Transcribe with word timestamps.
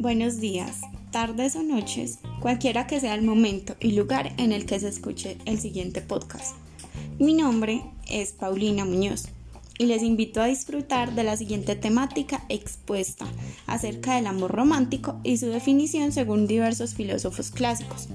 Buenos 0.00 0.40
días, 0.40 0.80
tardes 1.10 1.56
o 1.56 1.62
noches, 1.62 2.18
cualquiera 2.40 2.86
que 2.86 3.00
sea 3.00 3.14
el 3.14 3.22
momento 3.22 3.76
y 3.80 3.92
lugar 3.92 4.32
en 4.38 4.52
el 4.52 4.66
que 4.66 4.80
se 4.80 4.88
escuche 4.88 5.38
el 5.44 5.60
siguiente 5.60 6.00
podcast. 6.00 6.56
Mi 7.18 7.34
nombre 7.34 7.82
es 8.08 8.32
Paulina 8.32 8.84
Muñoz 8.84 9.28
y 9.78 9.86
les 9.86 10.02
invito 10.02 10.42
a 10.42 10.46
disfrutar 10.46 11.14
de 11.14 11.24
la 11.24 11.36
siguiente 11.36 11.76
temática 11.76 12.44
expuesta 12.48 13.26
acerca 13.66 14.16
del 14.16 14.26
amor 14.26 14.52
romántico 14.52 15.20
y 15.22 15.36
su 15.36 15.46
definición 15.46 16.12
según 16.12 16.46
diversos 16.46 16.94
filósofos 16.94 17.50
clásicos. 17.50 18.08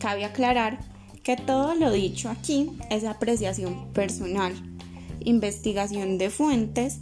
Cabe 0.00 0.24
aclarar 0.24 0.80
que 1.22 1.36
todo 1.36 1.74
lo 1.74 1.90
dicho 1.92 2.30
aquí 2.30 2.70
es 2.90 3.04
apreciación 3.04 3.92
personal, 3.92 4.54
investigación 5.28 6.18
de 6.18 6.30
fuentes 6.30 6.98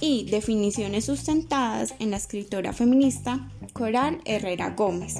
y 0.00 0.24
definiciones 0.24 1.04
sustentadas 1.06 1.94
en 1.98 2.10
la 2.10 2.16
escritora 2.16 2.72
feminista 2.72 3.50
Coral 3.72 4.20
Herrera 4.24 4.70
Gómez, 4.70 5.16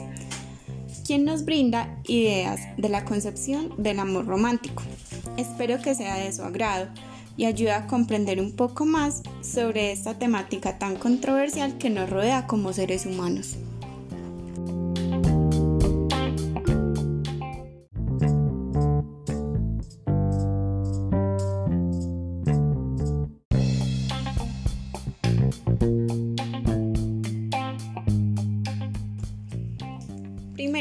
quien 1.06 1.24
nos 1.24 1.44
brinda 1.44 2.00
ideas 2.06 2.60
de 2.76 2.88
la 2.88 3.04
concepción 3.04 3.72
del 3.78 3.98
amor 3.98 4.26
romántico. 4.26 4.82
Espero 5.36 5.80
que 5.80 5.94
sea 5.94 6.16
de 6.16 6.32
su 6.32 6.42
agrado 6.42 6.88
y 7.36 7.44
ayude 7.44 7.72
a 7.72 7.86
comprender 7.86 8.40
un 8.40 8.52
poco 8.52 8.84
más 8.84 9.22
sobre 9.40 9.92
esta 9.92 10.18
temática 10.18 10.78
tan 10.78 10.96
controversial 10.96 11.78
que 11.78 11.90
nos 11.90 12.10
rodea 12.10 12.46
como 12.46 12.72
seres 12.72 13.06
humanos. 13.06 13.56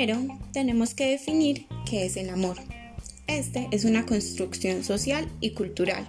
Primero, 0.08 0.40
tenemos 0.54 0.94
que 0.94 1.10
definir 1.10 1.66
qué 1.86 2.06
es 2.06 2.16
el 2.16 2.30
amor. 2.30 2.56
Este 3.28 3.68
es 3.72 3.84
una 3.84 4.06
construcción 4.06 4.86
social 4.86 5.30
y 5.42 5.50
cultural 5.50 6.08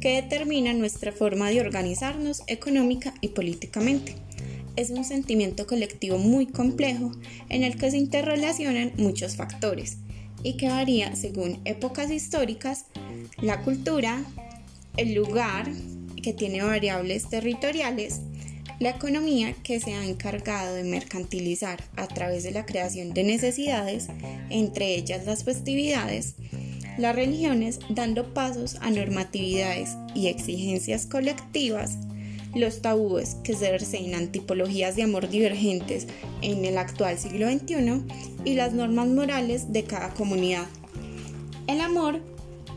que 0.00 0.20
determina 0.20 0.72
nuestra 0.72 1.12
forma 1.12 1.48
de 1.50 1.60
organizarnos 1.60 2.42
económica 2.48 3.14
y 3.20 3.28
políticamente. 3.28 4.16
Es 4.74 4.90
un 4.90 5.04
sentimiento 5.04 5.64
colectivo 5.68 6.18
muy 6.18 6.46
complejo 6.46 7.12
en 7.48 7.62
el 7.62 7.76
que 7.76 7.92
se 7.92 7.98
interrelacionan 7.98 8.90
muchos 8.96 9.36
factores 9.36 9.98
y 10.42 10.56
que 10.56 10.66
varía 10.66 11.14
según 11.14 11.60
épocas 11.64 12.10
históricas, 12.10 12.86
la 13.40 13.62
cultura, 13.62 14.24
el 14.96 15.14
lugar, 15.14 15.70
que 16.20 16.32
tiene 16.32 16.64
variables 16.64 17.28
territoriales, 17.28 18.22
la 18.78 18.90
economía 18.90 19.54
que 19.62 19.80
se 19.80 19.94
ha 19.94 20.04
encargado 20.04 20.74
de 20.74 20.84
mercantilizar 20.84 21.82
a 21.96 22.06
través 22.06 22.42
de 22.42 22.50
la 22.50 22.66
creación 22.66 23.14
de 23.14 23.24
necesidades, 23.24 24.08
entre 24.50 24.94
ellas 24.94 25.24
las 25.24 25.44
festividades, 25.44 26.34
las 26.98 27.16
religiones 27.16 27.78
dando 27.88 28.34
pasos 28.34 28.76
a 28.80 28.90
normatividades 28.90 29.96
y 30.14 30.28
exigencias 30.28 31.06
colectivas, 31.06 31.98
los 32.54 32.80
tabúes 32.80 33.36
que 33.44 33.54
se 33.54 33.74
en 33.74 34.32
tipologías 34.32 34.96
de 34.96 35.02
amor 35.02 35.28
divergentes 35.28 36.06
en 36.40 36.64
el 36.64 36.78
actual 36.78 37.18
siglo 37.18 37.50
XXI 37.50 38.02
y 38.44 38.54
las 38.54 38.72
normas 38.72 39.08
morales 39.08 39.72
de 39.72 39.84
cada 39.84 40.14
comunidad. 40.14 40.66
El 41.66 41.80
amor 41.80 42.20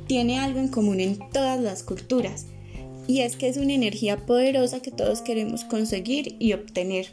tiene 0.08 0.40
algo 0.40 0.60
en 0.60 0.68
común 0.70 1.00
en 1.00 1.20
todas 1.32 1.60
las 1.62 1.84
culturas, 1.84 2.46
y 3.10 3.22
es 3.22 3.36
que 3.36 3.50
es 3.50 3.58
una 3.58 3.74
energía 3.74 4.18
poderosa 4.18 4.82
que 4.82 4.92
todos 4.92 5.24
queremos 5.24 5.64
conseguir 5.64 6.36
y 6.38 6.54
obtener. 6.54 7.08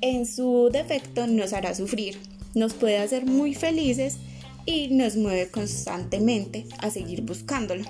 En 0.00 0.24
su 0.24 0.70
defecto 0.72 1.26
nos 1.26 1.52
hará 1.52 1.74
sufrir, 1.74 2.16
nos 2.54 2.72
puede 2.72 2.96
hacer 2.96 3.26
muy 3.26 3.54
felices 3.54 4.16
y 4.64 4.88
nos 4.88 5.16
mueve 5.16 5.50
constantemente 5.50 6.64
a 6.78 6.88
seguir 6.88 7.20
buscándolo. 7.20 7.84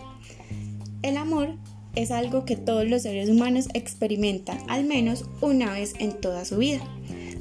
El 1.02 1.16
amor 1.16 1.54
es 1.94 2.10
algo 2.10 2.44
que 2.44 2.56
todos 2.56 2.88
los 2.88 3.02
seres 3.02 3.28
humanos 3.28 3.68
experimentan 3.74 4.58
al 4.66 4.82
menos 4.82 5.24
una 5.40 5.72
vez 5.72 5.94
en 6.00 6.14
toda 6.14 6.44
su 6.44 6.56
vida. 6.56 6.82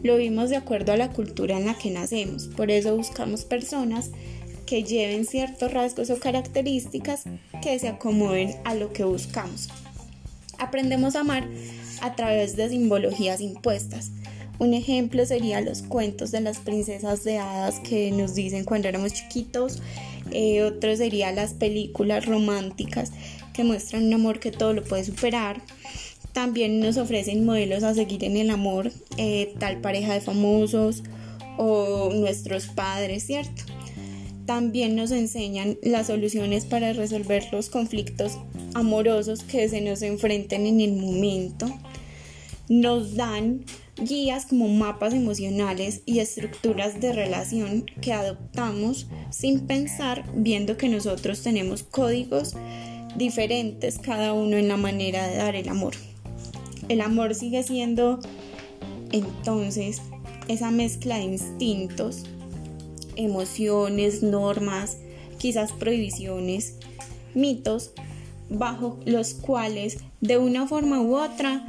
Lo 0.03 0.17
vimos 0.17 0.51
de 0.51 0.57
acuerdo 0.57 0.91
a 0.91 0.97
la 0.97 1.13
cultura 1.13 1.57
en 1.57 1.66
la 1.66 1.73
que 1.73 1.90
nacemos, 1.90 2.45
por 2.45 2.69
eso 2.69 2.95
buscamos 2.95 3.44
personas 3.44 4.11
que 4.66 4.84
lleven 4.84 5.25
ciertos 5.25 5.72
rasgos 5.72 6.09
o 6.09 6.19
características 6.19 7.24
que 7.62 7.78
se 7.79 7.88
acomoden 7.88 8.56
a 8.66 8.75
lo 8.75 8.94
que 8.94 9.03
buscamos. 9.03 9.69
Aprendemos 10.59 11.16
a 11.16 11.22
amar 11.22 11.47
a 12.01 12.16
través 12.16 12.56
de 12.56 12.69
simbologías 12.69 13.41
impuestas. 13.41 14.12
Un 14.59 14.73
ejemplo 14.73 15.25
sería 15.25 15.62
los 15.62 15.81
cuentos 15.81 16.31
de 16.31 16.41
las 16.41 16.59
princesas 16.59 17.23
de 17.23 17.40
hadas 17.40 17.79
que 17.79 18.12
nos 18.12 18.35
dicen 18.35 18.63
cuando 18.63 18.88
éramos 18.88 19.13
chiquitos. 19.13 19.81
Eh, 20.31 20.63
otro 20.63 20.96
sería 20.96 21.31
las 21.31 21.53
películas 21.53 22.25
románticas 22.25 23.12
que 23.53 23.63
muestran 23.63 24.06
un 24.06 24.13
amor 24.13 24.40
que 24.40 24.52
todo 24.52 24.73
lo 24.73 24.84
puede 24.84 25.03
superar. 25.03 25.62
También 26.34 26.79
nos 26.79 26.97
ofrecen 26.97 27.46
modelos 27.46 27.84
a 27.84 27.94
seguir 27.94 28.23
en 28.23 28.38
el 28.38 28.50
amor, 28.50 28.91
eh, 29.18 29.53
tal 29.59 29.81
pareja 29.81 30.13
de 30.13 30.22
famosos 30.22 31.03
o 31.57 32.12
nuestros 32.13 32.68
padres, 32.68 33.25
¿cierto? 33.25 33.63
También 34.45 34.95
nos 34.95 35.11
enseñan 35.11 35.77
las 35.81 36.07
soluciones 36.07 36.65
para 36.65 36.93
resolver 36.93 37.47
los 37.51 37.69
conflictos 37.69 38.37
amorosos 38.73 39.43
que 39.43 39.69
se 39.69 39.81
nos 39.81 40.01
enfrenten 40.01 40.65
en 40.65 40.81
el 40.81 40.93
momento. 40.93 41.67
Nos 42.69 43.15
dan 43.15 43.65
guías 43.97 44.47
como 44.47 44.67
mapas 44.67 45.13
emocionales 45.13 46.01
y 46.05 46.19
estructuras 46.19 46.99
de 46.99 47.13
relación 47.13 47.85
que 48.01 48.13
adoptamos 48.13 49.07
sin 49.29 49.61
pensar, 49.61 50.25
viendo 50.35 50.77
que 50.77 50.89
nosotros 50.89 51.41
tenemos 51.41 51.83
códigos 51.83 52.55
diferentes 53.15 53.99
cada 53.99 54.33
uno 54.33 54.57
en 54.57 54.67
la 54.67 54.77
manera 54.77 55.27
de 55.27 55.37
dar 55.37 55.55
el 55.55 55.69
amor. 55.69 55.93
El 56.89 57.01
amor 57.01 57.35
sigue 57.35 57.63
siendo 57.63 58.19
entonces 59.11 60.01
esa 60.47 60.71
mezcla 60.71 61.17
de 61.17 61.23
instintos 61.23 62.25
emociones, 63.16 64.24
normas, 64.24 64.97
quizás 65.38 65.72
prohibiciones, 65.72 66.75
mitos, 67.34 67.91
bajo 68.50 69.00
los 69.06 69.34
cuales 69.34 69.97
de 70.22 70.38
una 70.38 70.68
forma 70.68 71.01
u 71.01 71.16
otra 71.16 71.66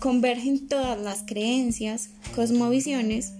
convergen 0.00 0.68
todas 0.68 1.00
las 1.00 1.22
creencias, 1.22 2.10
cosmovisiones, 2.34 3.32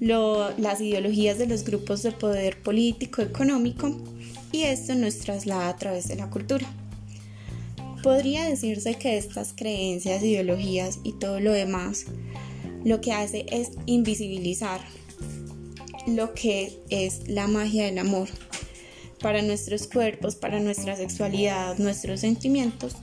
las 0.00 0.80
ideologías 0.80 1.38
de 1.38 1.46
los 1.46 1.64
grupos 1.64 2.02
de 2.02 2.12
poder 2.12 2.62
político, 2.62 3.22
económico, 3.22 3.96
y 4.52 4.62
esto 4.62 4.94
nos 4.94 5.18
traslada 5.18 5.68
a 5.68 5.76
través 5.76 6.08
de 6.08 6.16
la 6.16 6.30
cultura. 6.30 6.66
Podría 8.02 8.44
decirse 8.44 8.96
que 8.96 9.16
estas 9.16 9.54
creencias, 9.54 10.22
ideologías 10.22 10.98
y 11.04 11.12
todo 11.12 11.40
lo 11.40 11.52
demás 11.52 12.06
lo 12.84 13.00
que 13.00 13.12
hace 13.12 13.46
es 13.50 13.70
invisibilizar 13.86 14.80
lo 16.06 16.34
que 16.34 16.80
es 16.90 17.28
la 17.28 17.46
magia 17.46 17.86
del 17.86 17.98
amor 17.98 18.28
para 19.20 19.42
nuestros 19.42 19.86
cuerpos, 19.86 20.36
para 20.36 20.60
nuestra 20.60 20.96
sexualidad, 20.96 21.78
nuestros 21.78 22.20
sentimientos, 22.20 22.94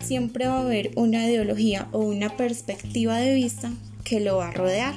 siempre 0.00 0.46
va 0.46 0.58
a 0.58 0.60
haber 0.60 0.90
una 0.96 1.24
ideología 1.24 1.88
o 1.92 2.00
una 2.00 2.36
perspectiva 2.36 3.18
de 3.18 3.34
vista 3.34 3.72
que 4.04 4.20
lo 4.20 4.38
va 4.38 4.48
a 4.48 4.52
rodear. 4.52 4.94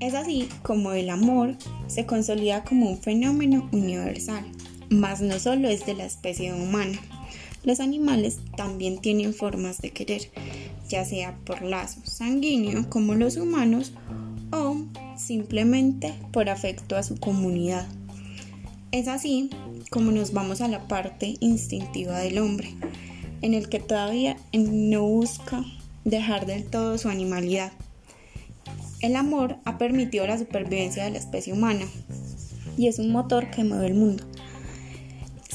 Es 0.00 0.14
así 0.14 0.48
como 0.62 0.92
el 0.92 1.08
amor 1.10 1.56
se 1.86 2.06
consolida 2.06 2.64
como 2.64 2.90
un 2.90 2.98
fenómeno 2.98 3.68
universal 3.72 4.51
mas 4.92 5.20
no 5.20 5.38
solo 5.38 5.68
es 5.68 5.86
de 5.86 5.94
la 5.94 6.04
especie 6.04 6.52
humana. 6.52 6.98
Los 7.64 7.80
animales 7.80 8.38
también 8.56 8.98
tienen 8.98 9.34
formas 9.34 9.80
de 9.80 9.90
querer, 9.90 10.30
ya 10.88 11.04
sea 11.04 11.36
por 11.44 11.62
lazo 11.62 12.00
sanguíneo 12.04 12.88
como 12.90 13.14
los 13.14 13.36
humanos 13.36 13.92
o 14.50 14.76
simplemente 15.16 16.12
por 16.32 16.48
afecto 16.48 16.96
a 16.96 17.02
su 17.02 17.16
comunidad. 17.16 17.86
Es 18.90 19.08
así 19.08 19.50
como 19.90 20.10
nos 20.10 20.32
vamos 20.32 20.60
a 20.60 20.68
la 20.68 20.88
parte 20.88 21.36
instintiva 21.40 22.18
del 22.18 22.38
hombre, 22.38 22.74
en 23.40 23.54
el 23.54 23.68
que 23.68 23.80
todavía 23.80 24.36
no 24.52 25.02
busca 25.02 25.64
dejar 26.04 26.46
del 26.46 26.64
todo 26.64 26.98
su 26.98 27.08
animalidad. 27.08 27.72
El 29.00 29.16
amor 29.16 29.56
ha 29.64 29.78
permitido 29.78 30.26
la 30.26 30.38
supervivencia 30.38 31.04
de 31.04 31.10
la 31.10 31.18
especie 31.18 31.52
humana 31.52 31.86
y 32.76 32.88
es 32.88 32.98
un 32.98 33.10
motor 33.10 33.50
que 33.50 33.64
mueve 33.64 33.86
el 33.86 33.94
mundo. 33.94 34.24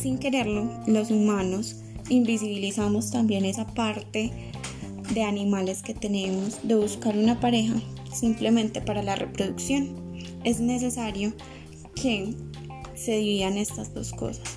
Sin 0.02 0.20
quererlo, 0.20 0.70
los 0.86 1.10
humanos 1.10 1.78
invisibilizamos 2.10 3.10
también 3.10 3.46
esa 3.46 3.66
parte 3.66 4.32
de 5.14 5.24
animales 5.24 5.82
que 5.82 5.96
tenemos 5.96 6.60
de 6.62 6.76
buscar 6.76 7.18
una 7.18 7.40
pareja 7.40 7.74
simplemente 8.14 8.80
para 8.80 9.02
la 9.02 9.16
reproducción. 9.16 9.90
Es 10.44 10.60
necesario 10.60 11.34
que 11.96 12.36
se 12.94 13.18
dividan 13.18 13.58
estas 13.58 13.94
dos 13.94 14.12
cosas, 14.14 14.48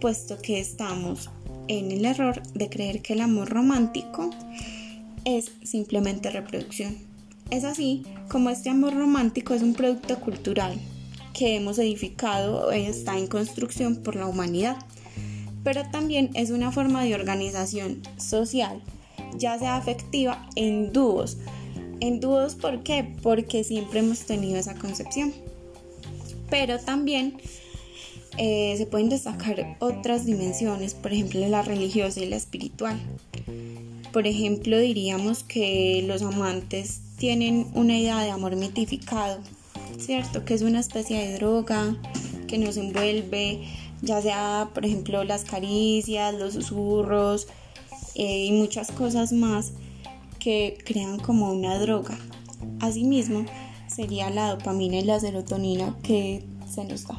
puesto 0.00 0.38
que 0.42 0.58
estamos 0.58 1.30
en 1.68 1.92
el 1.92 2.04
error 2.04 2.42
de 2.54 2.68
creer 2.68 3.00
que 3.00 3.12
el 3.12 3.20
amor 3.20 3.48
romántico 3.48 4.30
es 5.24 5.52
simplemente 5.62 6.30
reproducción. 6.30 6.96
Es 7.50 7.62
así 7.62 8.02
como 8.28 8.50
este 8.50 8.70
amor 8.70 8.94
romántico 8.94 9.54
es 9.54 9.62
un 9.62 9.74
producto 9.74 10.18
cultural 10.20 10.80
que 11.40 11.56
hemos 11.56 11.78
edificado 11.78 12.70
está 12.70 13.16
en 13.16 13.26
construcción 13.26 14.02
por 14.02 14.14
la 14.14 14.26
humanidad, 14.26 14.76
pero 15.64 15.88
también 15.90 16.28
es 16.34 16.50
una 16.50 16.70
forma 16.70 17.02
de 17.02 17.14
organización 17.14 18.02
social, 18.18 18.82
ya 19.38 19.58
sea 19.58 19.76
afectiva, 19.76 20.46
en 20.54 20.92
dúos. 20.92 21.38
En 22.00 22.20
dúos, 22.20 22.56
¿por 22.56 22.82
qué? 22.82 23.16
Porque 23.22 23.64
siempre 23.64 24.00
hemos 24.00 24.18
tenido 24.26 24.58
esa 24.58 24.74
concepción. 24.74 25.32
Pero 26.50 26.78
también 26.78 27.38
eh, 28.36 28.74
se 28.76 28.84
pueden 28.84 29.08
destacar 29.08 29.78
otras 29.78 30.26
dimensiones, 30.26 30.92
por 30.92 31.10
ejemplo 31.10 31.48
la 31.48 31.62
religiosa 31.62 32.20
y 32.20 32.26
la 32.26 32.36
espiritual. 32.36 33.00
Por 34.12 34.26
ejemplo, 34.26 34.78
diríamos 34.78 35.42
que 35.42 36.04
los 36.06 36.20
amantes 36.20 37.00
tienen 37.16 37.66
una 37.72 37.98
idea 37.98 38.20
de 38.22 38.30
amor 38.30 38.56
mitificado, 38.56 39.40
¿cierto? 40.00 40.44
Que 40.44 40.54
es 40.54 40.62
una 40.62 40.80
especie 40.80 41.18
de 41.18 41.34
droga 41.34 41.96
que 42.46 42.58
nos 42.58 42.76
envuelve, 42.76 43.62
ya 44.02 44.20
sea, 44.20 44.70
por 44.74 44.84
ejemplo, 44.84 45.24
las 45.24 45.44
caricias, 45.44 46.34
los 46.34 46.54
susurros 46.54 47.46
eh, 48.14 48.46
y 48.46 48.52
muchas 48.52 48.90
cosas 48.90 49.32
más 49.32 49.72
que 50.38 50.78
crean 50.84 51.18
como 51.18 51.52
una 51.52 51.78
droga. 51.78 52.18
Asimismo, 52.80 53.44
sería 53.86 54.30
la 54.30 54.50
dopamina 54.50 54.96
y 54.96 55.04
la 55.04 55.20
serotonina 55.20 55.96
que 56.02 56.44
se 56.68 56.84
nos 56.84 57.06
da. 57.06 57.16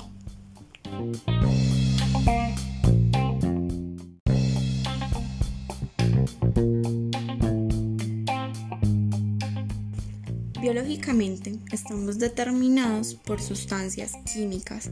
Biológicamente 10.61 11.57
estamos 11.71 12.19
determinados 12.19 13.15
por 13.15 13.41
sustancias 13.41 14.11
químicas 14.31 14.91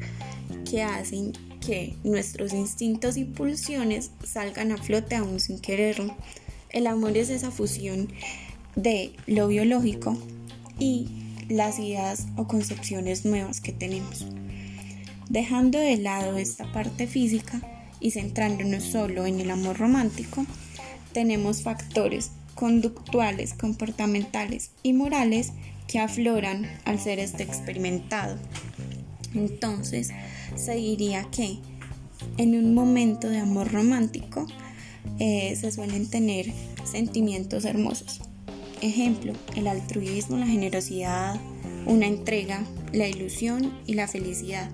que 0.68 0.81
hacen 0.81 1.33
que 1.63 1.95
nuestros 2.04 2.54
instintos 2.54 3.18
y 3.18 3.25
pulsiones 3.25 4.10
salgan 4.25 4.71
a 4.71 4.77
flote 4.77 5.16
aún 5.16 5.39
sin 5.39 5.60
quererlo. 5.60 6.18
El 6.71 6.88
amor 6.88 7.16
es 7.18 7.30
esa 7.30 7.51
fusión 7.51 8.10
de 8.75 9.13
lo 9.27 9.48
biológico 9.48 10.18
y 10.80 11.07
las 11.50 11.77
ideas 11.77 12.25
o 12.36 12.48
concepciones 12.48 13.24
nuevas 13.24 13.62
que 13.62 13.71
tenemos. 13.71 14.25
Dejando 15.30 15.77
de 15.77 15.98
lado 15.98 16.38
esta 16.38 16.71
parte 16.71 17.06
física 17.06 17.62
y 18.00 18.10
centrándonos 18.10 18.86
solo 18.86 19.27
en 19.27 19.39
el 19.39 19.51
amor 19.51 19.77
romántico, 19.77 20.48
tenemos 21.13 21.62
factores 21.62 22.31
conductuales, 22.59 23.53
comportamentales 23.53 24.71
y 24.83 24.91
morales 24.91 25.53
que 25.88 25.97
afloran 25.97 26.69
al 26.83 27.00
ser 27.00 27.17
este 27.17 27.44
experimentado. 27.44 28.38
Entonces, 29.33 30.09
se 30.56 30.75
diría 30.75 31.25
que 31.31 31.59
en 32.38 32.56
un 32.56 32.73
momento 32.73 33.29
de 33.29 33.38
amor 33.38 33.71
romántico 33.71 34.45
eh, 35.19 35.56
se 35.56 35.71
suelen 35.71 36.09
tener 36.09 36.51
sentimientos 36.83 37.63
hermosos. 37.63 38.19
Ejemplo, 38.81 39.31
el 39.56 39.67
altruismo, 39.67 40.35
la 40.35 40.47
generosidad, 40.47 41.39
una 41.85 42.07
entrega, 42.07 42.65
la 42.91 43.07
ilusión 43.07 43.73
y 43.88 43.94
la 43.94 44.09
felicidad. 44.09 44.69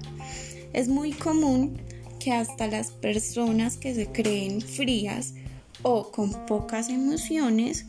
Es 0.74 0.88
muy 0.88 1.12
común 1.12 1.78
que 2.20 2.32
hasta 2.32 2.66
las 2.66 2.90
personas 2.90 3.78
que 3.78 3.94
se 3.94 4.08
creen 4.08 4.60
frías 4.62 5.36
o 5.84 6.12
con 6.12 6.46
pocas 6.46 6.90
emociones, 6.90 7.86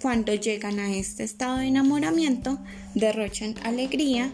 cuando 0.00 0.34
llegan 0.34 0.78
a 0.78 0.94
este 0.94 1.24
estado 1.24 1.58
de 1.58 1.66
enamoramiento, 1.66 2.58
derrochan 2.94 3.54
alegría 3.64 4.32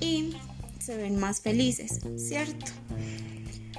y 0.00 0.34
se 0.78 0.96
ven 0.96 1.18
más 1.18 1.40
felices, 1.40 2.00
¿cierto? 2.16 2.72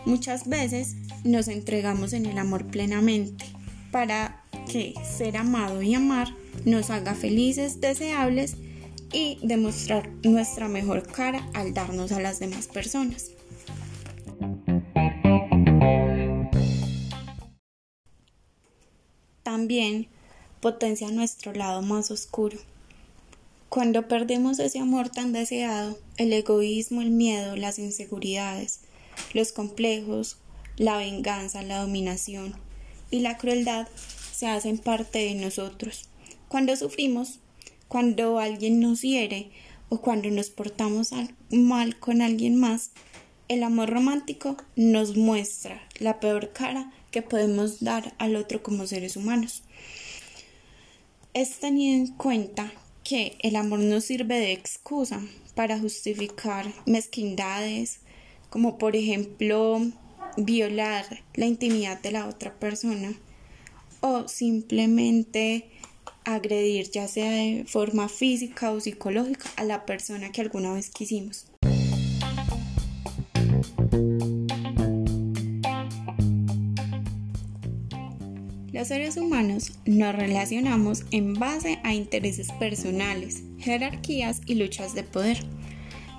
Muchas 0.06 0.48
veces 0.48 0.96
nos 1.24 1.48
entregamos 1.48 2.14
en 2.14 2.26
el 2.26 2.38
amor 2.38 2.68
plenamente 2.68 3.46
para 3.92 4.44
que 4.70 4.94
ser 5.18 5.38
amado 5.38 5.82
y 5.82 5.94
amar 5.94 6.28
nos 6.66 6.90
haga 6.90 7.16
felices, 7.16 7.80
deseables 7.80 8.58
y 9.14 9.38
demostrar 9.44 10.10
nuestra 10.24 10.68
mejor 10.68 11.08
cara 11.08 11.48
al 11.54 11.74
darnos 11.74 12.12
a 12.12 12.20
las 12.20 12.40
demás 12.40 12.68
personas. 12.68 13.33
También 19.64 20.08
potencia 20.60 21.10
nuestro 21.10 21.54
lado 21.54 21.82
más 21.82 22.12
oscuro. 22.12 22.58
Cuando 23.70 24.10
perdemos 24.10 24.60
ese 24.60 24.80
amor 24.80 25.08
tan 25.08 25.32
deseado, 25.32 25.98
el 26.18 26.34
egoísmo, 26.34 27.02
el 27.02 27.12
miedo, 27.12 27.56
las 27.56 27.80
inseguridades, 27.80 28.82
los 29.34 29.54
complejos, 29.54 30.36
la 30.76 30.98
venganza, 30.98 31.62
la 31.62 31.80
dominación 31.80 32.54
y 33.10 33.22
la 33.22 33.38
crueldad 33.38 33.88
se 34.34 34.48
hacen 34.48 34.78
parte 34.78 35.20
de 35.20 35.36
nosotros. 35.36 36.10
Cuando 36.50 36.76
sufrimos, 36.76 37.40
cuando 37.88 38.40
alguien 38.40 38.82
nos 38.82 39.02
hiere 39.02 39.50
o 39.88 40.02
cuando 40.02 40.30
nos 40.30 40.50
portamos 40.50 41.12
mal 41.52 41.98
con 42.00 42.22
alguien 42.22 42.58
más, 42.58 42.92
el 43.48 43.64
amor 43.64 43.92
romántico 43.92 44.58
nos 44.76 45.16
muestra 45.16 45.88
la 46.00 46.20
peor 46.20 46.52
cara 46.52 46.92
que 47.14 47.22
podemos 47.22 47.80
dar 47.80 48.16
al 48.18 48.36
otro 48.36 48.64
como 48.64 48.88
seres 48.88 49.16
humanos. 49.16 49.64
Es 51.34 51.60
tenido 51.60 51.96
en 51.96 52.08
cuenta 52.08 52.74
que 53.04 53.38
el 53.40 53.56
amor 53.56 53.80
no 53.80 54.02
sirve 54.02 54.40
de 54.40 54.52
excusa 54.52 55.22
para 55.56 55.80
justificar 55.80 56.74
mezquindades, 56.86 58.00
como 58.50 58.78
por 58.78 58.96
ejemplo 58.96 59.80
violar 60.38 61.24
la 61.36 61.46
intimidad 61.46 62.02
de 62.02 62.12
la 62.12 62.28
otra 62.28 62.60
persona 62.60 63.14
o 64.02 64.28
simplemente 64.28 65.70
agredir 66.26 66.90
ya 66.90 67.08
sea 67.08 67.32
de 67.32 67.66
forma 67.68 68.10
física 68.10 68.72
o 68.72 68.80
psicológica 68.80 69.50
a 69.56 69.64
la 69.64 69.86
persona 69.86 70.32
que 70.32 70.42
alguna 70.42 70.74
vez 70.74 70.90
quisimos. 70.90 71.53
Los 78.84 78.90
seres 78.90 79.16
humanos 79.16 79.72
nos 79.86 80.14
relacionamos 80.14 81.06
en 81.12 81.36
base 81.36 81.80
a 81.84 81.94
intereses 81.94 82.52
personales, 82.60 83.42
jerarquías 83.58 84.42
y 84.46 84.56
luchas 84.56 84.94
de 84.94 85.04
poder. 85.04 85.38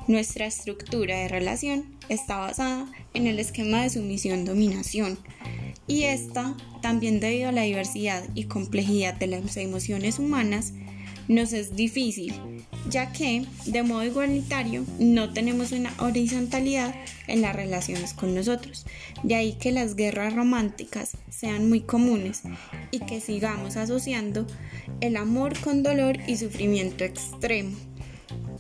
Nuestra 0.09 0.47
estructura 0.47 1.15
de 1.19 1.29
relación 1.29 1.95
está 2.09 2.39
basada 2.39 2.91
en 3.13 3.27
el 3.27 3.39
esquema 3.39 3.83
de 3.83 3.91
sumisión-dominación 3.91 5.19
y 5.87 6.05
esta, 6.05 6.57
también 6.81 7.21
debido 7.21 7.51
a 7.51 7.53
la 7.53 7.65
diversidad 7.65 8.25
y 8.35 8.45
complejidad 8.45 9.13
de 9.13 9.27
las 9.27 9.59
emociones 9.59 10.19
humanas, 10.19 10.73
nos 11.29 11.53
es 11.53 11.77
difícil, 11.77 12.33
ya 12.91 13.13
que 13.13 13.47
de 13.67 13.83
modo 13.83 14.05
igualitario 14.05 14.85
no 14.99 15.33
tenemos 15.33 15.73
una 15.73 15.93
horizontalidad 15.99 16.95
en 17.27 17.43
las 17.43 17.57
relaciones 17.57 18.13
con 18.13 18.35
nosotros. 18.35 18.87
De 19.23 19.35
ahí 19.35 19.55
que 19.55 19.73
las 19.73 19.97
guerras 19.97 20.35
románticas 20.35 21.17
sean 21.31 21.69
muy 21.69 21.81
comunes 21.81 22.43
y 22.91 23.01
que 23.01 23.21
sigamos 23.21 23.77
asociando 23.77 24.47
el 25.01 25.17
amor 25.17 25.59
con 25.61 25.83
dolor 25.83 26.19
y 26.27 26.37
sufrimiento 26.37 27.05
extremo, 27.05 27.77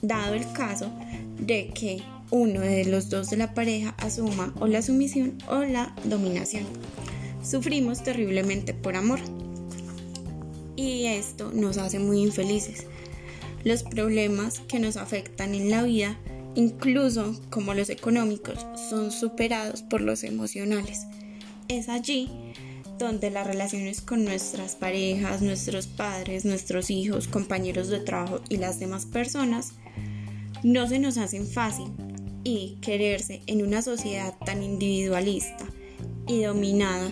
dado 0.02 0.35
el 0.35 0.50
caso 0.52 0.93
de 1.38 1.69
que 1.69 2.02
uno 2.31 2.61
de 2.61 2.85
los 2.87 3.11
dos 3.11 3.31
de 3.31 3.37
la 3.37 3.54
pareja 3.54 3.95
asuma 3.99 4.54
o 4.59 4.66
la 4.66 4.83
sumisión 4.83 5.38
o 5.49 5.59
la 5.59 5.95
dominación. 6.04 6.64
Sufrimos 7.43 8.02
terriblemente 8.02 8.73
por 8.73 8.97
amor 8.97 9.21
y 10.76 11.07
esto 11.07 11.52
nos 11.52 11.78
hace 11.78 11.99
muy 11.99 12.23
infelices. 12.23 12.87
Los 13.64 13.83
problemas 13.83 14.61
que 14.61 14.78
nos 14.78 14.97
afectan 14.97 15.54
en 15.54 15.71
la 15.71 15.83
vida, 15.83 16.18
incluso 16.54 17.40
como 17.50 17.73
los 17.73 17.88
económicos, 17.88 18.66
son 18.90 19.11
superados 19.11 19.83
por 19.83 20.02
los 20.02 20.23
emocionales. 20.23 21.06
Es 21.68 21.88
allí 21.88 22.30
donde 22.99 23.30
las 23.30 23.47
relaciones 23.47 24.00
con 24.00 24.25
nuestras 24.25 24.76
parejas, 24.76 25.42
nuestros 25.42 25.87
padres, 25.87 26.44
nuestros 26.44 26.90
hijos, 26.90 27.26
compañeros 27.26 27.88
de 27.88 28.00
trabajo 28.00 28.40
y 28.49 28.59
las 28.59 28.78
demás 28.78 29.06
personas 29.06 29.73
no 30.62 30.87
se 30.87 30.99
nos 30.99 31.18
hacen 31.18 31.47
fácil 31.47 31.87
y 32.44 32.76
quererse 32.83 33.42
en 33.47 33.62
una 33.62 33.83
sociedad 33.83 34.35
tan 34.44 34.62
individualista 34.62 35.66
y 36.26 36.42
dominada 36.42 37.11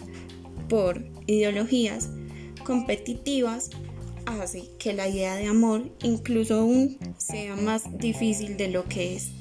por 0.68 1.04
ideologías 1.26 2.10
competitivas 2.64 3.70
hace 4.26 4.68
que 4.78 4.92
la 4.92 5.08
idea 5.08 5.36
de 5.36 5.46
amor 5.46 5.90
incluso 6.02 6.60
aún 6.60 6.98
sea 7.18 7.56
más 7.56 7.98
difícil 7.98 8.56
de 8.56 8.68
lo 8.68 8.84
que 8.84 9.16
es. 9.16 9.32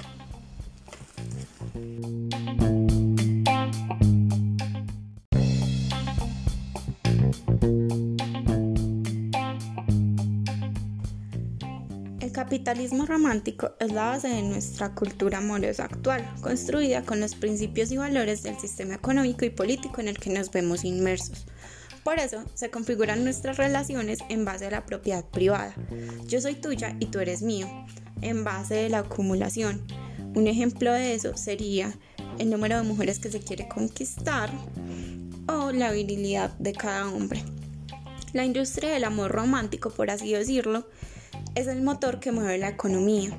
El 12.20 12.32
capitalismo 12.32 13.06
romántico 13.06 13.72
es 13.80 13.92
la 13.92 14.06
base 14.06 14.30
de 14.30 14.42
nuestra 14.42 14.96
cultura 14.96 15.40
amorosa 15.40 15.86
actual, 15.86 16.26
construida 16.42 17.04
con 17.04 17.20
los 17.20 17.36
principios 17.36 17.92
y 17.92 17.98
valores 17.98 18.44
del 18.44 18.58
sistema 18.58 18.96
económico 18.96 19.46
y 19.46 19.50
político 19.50 20.02
en 20.02 20.08
el 20.08 20.18
que 20.18 20.30
nos 20.30 20.52
vemos 20.52 20.84
inmersos. 20.84 21.46
Por 22.04 22.18
eso 22.20 22.44
se 22.56 22.72
configuran 22.72 23.24
nuestras 23.24 23.58
relaciones 23.58 24.20
en 24.30 24.44
base 24.44 24.66
a 24.66 24.72
la 24.72 24.86
propiedad 24.86 25.24
privada. 25.24 25.76
Yo 26.28 26.42
soy 26.42 26.56
tuya 26.56 26.96
y 27.00 27.08
tú 27.08 27.20
eres 27.20 27.42
mío, 27.42 27.68
en 28.22 28.44
base 28.44 28.76
de 28.76 28.90
la 28.90 29.00
acumulación. 29.00 29.82
Un 30.34 30.48
ejemplo 30.48 30.94
de 30.94 31.14
eso 31.14 31.38
sería 31.38 31.94
el 32.40 32.50
número 32.50 32.78
de 32.78 32.84
mujeres 32.84 33.20
que 33.20 33.30
se 33.30 33.42
quiere 33.42 33.68
conquistar 33.68 34.50
o 35.48 35.72
la 35.72 35.92
virilidad 35.92 36.52
de 36.58 36.74
cada 36.74 37.08
hombre. 37.08 37.44
La 38.34 38.46
industria 38.46 38.92
del 38.92 39.04
amor 39.04 39.32
romántico, 39.32 39.90
por 39.90 40.10
así 40.10 40.32
decirlo, 40.32 40.88
es 41.54 41.68
el 41.68 41.82
motor 41.82 42.20
que 42.20 42.32
mueve 42.32 42.58
la 42.58 42.70
economía, 42.70 43.38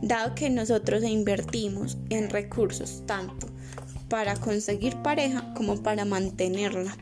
dado 0.00 0.34
que 0.34 0.48
nosotros 0.48 1.02
invertimos 1.02 1.98
en 2.08 2.30
recursos 2.30 3.02
tanto 3.04 3.48
para 4.08 4.36
conseguir 4.36 4.96
pareja 5.02 5.52
como 5.54 5.82
para 5.82 6.04
mantenerla. 6.04 6.96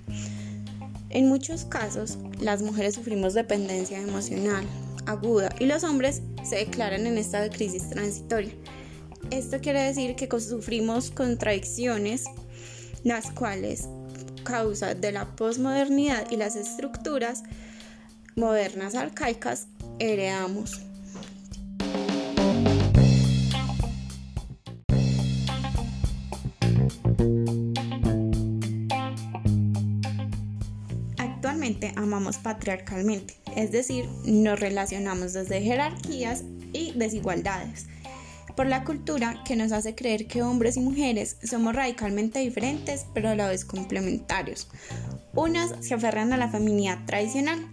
En 1.11 1.29
muchos 1.29 1.65
casos, 1.65 2.19
las 2.41 2.63
mujeres 2.63 2.95
sufrimos 2.95 3.35
dependencia 3.35 4.01
emocional 4.01 4.67
aguda 5.07 5.55
y 5.59 5.67
los 5.67 5.85
hombres 5.85 6.23
se 6.43 6.57
declaran 6.57 7.07
en 7.07 7.17
esta 7.19 7.49
crisis 7.49 7.89
transitoria. 7.89 8.53
Esto 9.31 9.61
quiere 9.61 9.83
decir 9.83 10.15
que 10.15 10.29
sufrimos 10.41 11.11
contradicciones, 11.11 12.25
las 13.03 13.31
cuales, 13.31 13.89
causa 14.45 14.95
de 14.95 15.13
la 15.13 15.35
posmodernidad 15.35 16.31
y 16.31 16.37
las 16.37 16.55
estructuras 16.57 17.43
modernas 18.37 18.95
arcaicas, 18.95 19.67
heredamos. 19.99 20.83
Amamos 31.97 32.39
patriarcalmente, 32.39 33.35
es 33.55 33.71
decir, 33.71 34.09
nos 34.25 34.59
relacionamos 34.61 35.33
desde 35.33 35.63
jerarquías 35.63 36.45
y 36.73 36.93
desigualdades 36.93 37.87
por 38.57 38.67
la 38.67 38.85
cultura 38.85 39.43
que 39.45 39.55
nos 39.55 39.71
hace 39.71 39.95
creer 39.95 40.27
que 40.27 40.43
hombres 40.43 40.77
y 40.77 40.81
mujeres 40.81 41.37
somos 41.45 41.75
radicalmente 41.75 42.39
diferentes 42.39 43.07
pero 43.13 43.29
a 43.29 43.37
la 43.37 43.49
vez 43.49 43.65
complementarios. 43.65 44.69
Unas 45.35 45.75
se 45.81 45.95
aferran 45.95 46.33
a 46.33 46.39
la 46.39 46.49
feminidad 46.49 47.05
tradicional, 47.05 47.69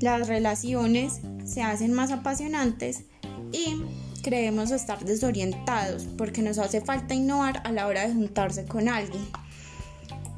las 0.00 0.28
relaciones 0.28 1.20
se 1.44 1.62
hacen 1.62 1.92
más 1.92 2.10
apasionantes 2.12 3.04
y 3.52 3.82
creemos 4.22 4.70
estar 4.70 5.02
desorientados 5.04 6.04
porque 6.18 6.42
nos 6.42 6.58
hace 6.58 6.82
falta 6.82 7.14
innovar 7.14 7.62
a 7.64 7.72
la 7.72 7.86
hora 7.86 8.06
de 8.06 8.12
juntarse 8.12 8.66
con 8.66 8.88
alguien. 8.88 9.24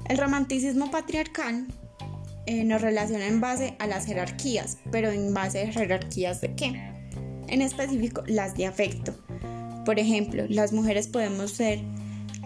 El 0.08 0.18
romanticismo 0.18 0.90
patriarcal 0.92 1.66
eh, 2.46 2.64
nos 2.64 2.80
relaciona 2.80 3.26
en 3.26 3.40
base 3.40 3.76
a 3.78 3.86
las 3.86 4.06
jerarquías, 4.06 4.78
pero 4.90 5.10
en 5.10 5.34
base 5.34 5.62
a 5.62 5.72
jerarquías 5.72 6.40
de 6.40 6.54
qué? 6.54 6.92
En 7.48 7.62
específico, 7.62 8.22
las 8.26 8.54
de 8.54 8.66
afecto. 8.66 9.14
Por 9.84 9.98
ejemplo, 9.98 10.44
las 10.48 10.72
mujeres 10.72 11.06
podemos 11.06 11.52
ser 11.52 11.80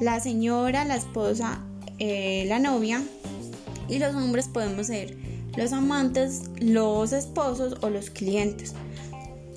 la 0.01 0.21
señora, 0.21 0.85
la 0.85 0.97
esposa, 0.97 1.65
eh, 1.99 2.45
la 2.49 2.59
novia 2.59 3.03
y 3.89 3.99
los 3.99 4.15
hombres 4.15 4.49
podemos 4.49 4.89
ser 4.89 5.17
los 5.57 5.73
amantes, 5.73 6.43
los 6.61 7.13
esposos 7.13 7.77
o 7.83 7.91
los 7.91 8.11
clientes. 8.11 8.75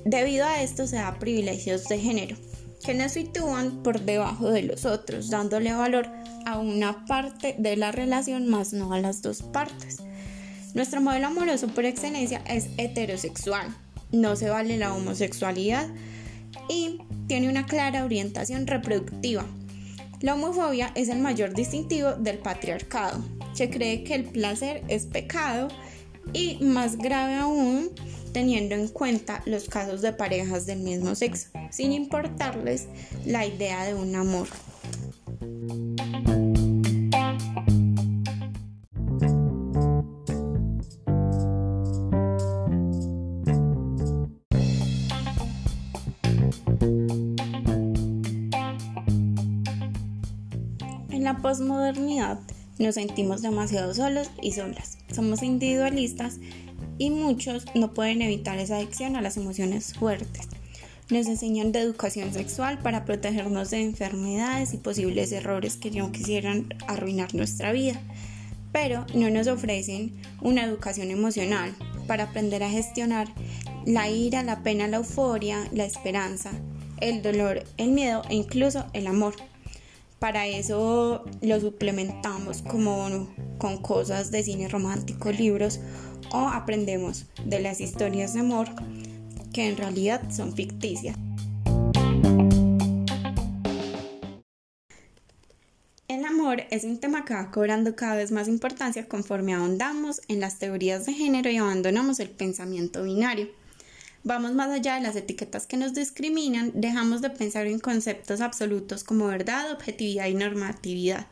Debido 0.04 0.46
a 0.46 0.62
esto 0.62 0.86
se 0.86 0.96
da 0.96 1.18
privilegios 1.18 1.84
de 1.84 1.98
género 1.98 2.36
que 2.84 2.94
nos 2.94 3.12
sitúan 3.12 3.82
por 3.82 4.00
debajo 4.02 4.50
de 4.50 4.62
los 4.62 4.84
otros, 4.84 5.30
dándole 5.30 5.72
valor 5.72 6.06
a 6.44 6.58
una 6.58 7.06
parte 7.06 7.56
de 7.58 7.76
la 7.76 7.92
relación 7.92 8.46
más 8.48 8.74
no 8.74 8.92
a 8.92 9.00
las 9.00 9.22
dos 9.22 9.42
partes. 9.42 9.98
Nuestro 10.74 11.00
modelo 11.00 11.28
amoroso 11.28 11.68
por 11.68 11.84
excelencia 11.84 12.42
es 12.48 12.66
heterosexual, 12.78 13.72
no 14.10 14.34
se 14.34 14.50
vale 14.50 14.76
la 14.76 14.92
homosexualidad 14.92 15.88
y 16.68 16.98
tiene 17.28 17.48
una 17.48 17.64
clara 17.64 18.04
orientación 18.04 18.66
reproductiva. 18.66 19.46
La 20.20 20.34
homofobia 20.34 20.90
es 20.96 21.08
el 21.10 21.20
mayor 21.20 21.54
distintivo 21.54 22.14
del 22.14 22.38
patriarcado, 22.38 23.24
que 23.56 23.70
cree 23.70 24.02
que 24.02 24.16
el 24.16 24.24
placer 24.24 24.82
es 24.88 25.06
pecado 25.06 25.68
y 26.32 26.58
más 26.60 26.98
grave 26.98 27.36
aún 27.36 27.90
teniendo 28.32 28.74
en 28.74 28.88
cuenta 28.88 29.42
los 29.46 29.68
casos 29.68 30.02
de 30.02 30.12
parejas 30.12 30.66
del 30.66 30.80
mismo 30.80 31.14
sexo, 31.14 31.50
sin 31.70 31.92
importarles 31.92 32.88
la 33.24 33.46
idea 33.46 33.84
de 33.84 33.94
un 33.94 34.16
amor. 34.16 34.48
Posmodernidad 51.54 52.40
nos 52.80 52.96
sentimos 52.96 53.40
demasiado 53.40 53.94
solos 53.94 54.28
y 54.42 54.50
solas. 54.50 54.98
Somos 55.14 55.40
individualistas 55.44 56.40
y 56.98 57.10
muchos 57.10 57.64
no 57.76 57.94
pueden 57.94 58.22
evitar 58.22 58.58
esa 58.58 58.78
adicción 58.78 59.14
a 59.14 59.20
las 59.20 59.36
emociones 59.36 59.94
fuertes. 59.94 60.48
Nos 61.10 61.28
enseñan 61.28 61.70
de 61.70 61.78
educación 61.78 62.32
sexual 62.32 62.80
para 62.80 63.04
protegernos 63.04 63.70
de 63.70 63.82
enfermedades 63.82 64.74
y 64.74 64.78
posibles 64.78 65.30
errores 65.30 65.76
que 65.76 65.92
no 65.92 66.10
quisieran 66.10 66.74
arruinar 66.88 67.36
nuestra 67.36 67.70
vida, 67.70 68.00
pero 68.72 69.06
no 69.14 69.30
nos 69.30 69.46
ofrecen 69.46 70.12
una 70.40 70.64
educación 70.64 71.12
emocional 71.12 71.72
para 72.08 72.24
aprender 72.24 72.64
a 72.64 72.70
gestionar 72.70 73.28
la 73.86 74.10
ira, 74.10 74.42
la 74.42 74.64
pena, 74.64 74.88
la 74.88 74.96
euforia, 74.96 75.68
la 75.72 75.84
esperanza, 75.84 76.50
el 77.00 77.22
dolor, 77.22 77.62
el 77.76 77.92
miedo 77.92 78.22
e 78.28 78.34
incluso 78.34 78.86
el 78.92 79.06
amor. 79.06 79.36
Para 80.18 80.46
eso 80.46 81.24
lo 81.42 81.60
suplementamos 81.60 82.62
como 82.62 83.28
con 83.58 83.82
cosas 83.82 84.30
de 84.30 84.42
cine 84.42 84.68
romántico, 84.68 85.30
libros 85.30 85.80
o 86.30 86.48
aprendemos 86.48 87.26
de 87.44 87.60
las 87.60 87.80
historias 87.80 88.34
de 88.34 88.40
amor 88.40 88.68
que 89.52 89.68
en 89.68 89.76
realidad 89.76 90.30
son 90.30 90.54
ficticias. 90.54 91.16
El 96.08 96.24
amor 96.24 96.62
es 96.70 96.84
un 96.84 96.98
tema 97.00 97.24
que 97.24 97.34
va 97.34 97.50
cobrando 97.50 97.96
cada 97.96 98.16
vez 98.16 98.30
más 98.30 98.48
importancia 98.48 99.08
conforme 99.08 99.54
ahondamos 99.54 100.20
en 100.28 100.40
las 100.40 100.58
teorías 100.58 101.06
de 101.06 101.12
género 101.12 101.50
y 101.50 101.56
abandonamos 101.56 102.20
el 102.20 102.30
pensamiento 102.30 103.02
binario 103.02 103.48
vamos 104.24 104.54
más 104.54 104.70
allá 104.70 104.94
de 104.96 105.02
las 105.02 105.16
etiquetas 105.16 105.66
que 105.66 105.76
nos 105.76 105.94
discriminan, 105.94 106.72
dejamos 106.74 107.20
de 107.20 107.30
pensar 107.30 107.66
en 107.66 107.78
conceptos 107.78 108.40
absolutos 108.40 109.04
como 109.04 109.26
verdad, 109.26 109.70
objetividad 109.70 110.26
y 110.26 110.34
normatividad. 110.34 111.26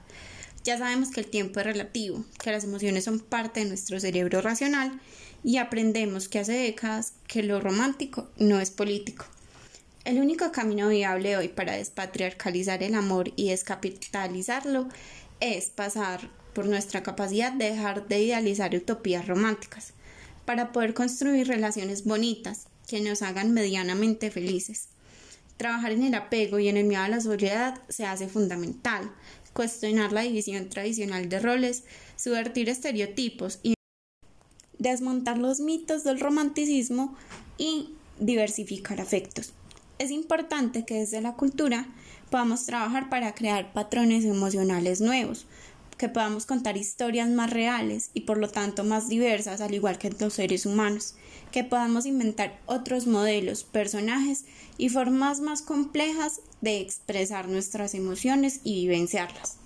Ya 0.63 0.79
sabemos 0.79 1.11
que 1.11 1.21
el 1.21 1.27
tiempo 1.27 1.59
es 1.59 1.67
relativo, 1.67 2.25
que 2.39 2.53
las 2.53 2.65
emociones 2.65 3.05
son 3.05 3.19
parte 3.19 3.61
de 3.61 3.67
nuestro 3.67 3.99
cerebro 3.99 4.43
racional 4.43 5.01
y 5.43 5.57
aprendemos 5.57 6.29
que 6.29 6.39
hace 6.39 6.53
décadas 6.53 7.15
que 7.27 7.43
lo 7.43 7.61
romántico 7.61 8.29
no 8.37 8.61
es 8.61 8.71
político. 8.71 9.25
El 10.05 10.21
único 10.21 10.53
camino 10.53 10.89
viable 10.89 11.37
hoy 11.37 11.49
para 11.49 11.77
despatriarcalizar 11.77 12.83
el 12.83 12.95
amor 12.95 13.33
y 13.37 13.51
descapitalizarlo 13.51 14.89
es 15.41 15.71
pasar 15.71 16.29
por 16.55 16.67
nuestra 16.67 17.03
capacidad 17.03 17.53
de 17.53 17.71
dejar 17.71 18.07
de 18.07 18.21
idealizar 18.21 18.75
utopías 18.75 19.27
románticas, 19.27 19.95
para 20.45 20.73
poder 20.73 20.93
construir 20.93 21.47
relaciones 21.47 22.05
bonitas, 22.05 22.67
que 22.93 23.01
nos 23.01 23.23
hagan 23.23 23.55
medianamente 23.55 24.31
felices. 24.31 24.89
Trabajar 25.57 25.93
en 25.93 26.03
el 26.03 26.15
apego 26.15 26.59
y 26.59 26.69
en 26.69 26.77
el 26.77 26.85
miedo 26.85 27.01
a 27.01 27.09
la 27.09 27.23
soledad 27.23 27.81
se 27.89 28.05
hace 28.05 28.29
fundamental. 28.29 29.11
Cuestionar 29.55 30.13
la 30.13 30.21
división 30.21 30.69
tradicional 30.69 31.31
de 31.31 31.41
roles, 31.41 31.85
subvertir 32.17 32.69
estereotipos 32.69 33.61
y 33.63 33.73
desmontar 34.79 35.39
los 35.39 35.61
mitos 35.61 36.05
del 36.05 36.21
romanticismo 36.21 37.17
y 37.57 37.95
diversificar 38.21 39.01
afectos. 39.01 39.55
Es 39.99 40.11
importante 40.11 40.85
que 40.85 40.97
desde 40.97 41.23
la 41.23 41.33
cultura 41.33 41.87
podamos 42.29 42.67
trabajar 42.67 43.09
para 43.09 43.35
crear 43.35 43.73
patrones 43.73 44.27
emocionales 44.27 45.01
nuevos, 45.01 45.47
que 45.97 46.11
podamos 46.11 46.45
contar 46.45 46.77
historias 46.77 47.31
más 47.31 47.49
reales 47.49 48.11
y 48.13 48.23
por 48.23 48.37
lo 48.37 48.51
tanto 48.51 48.85
más 48.85 49.09
diversas, 49.09 49.63
al 49.63 49.73
igual 49.73 49.97
que 49.97 50.11
los 50.11 50.35
seres 50.35 50.67
humanos, 50.67 51.15
que 51.53 51.63
podamos 51.63 52.07
inventar 52.07 52.59
otros 52.67 53.07
modelos, 53.07 53.63
personajes 53.63 54.45
y 54.79 54.89
formas 54.89 55.41
más 55.41 55.63
complejas 55.63 56.41
de 56.61 56.81
expresar 56.81 57.49
nuestras 57.49 57.95
emociones 57.95 58.61
y 58.65 58.87
vivenciarlas. 58.87 59.59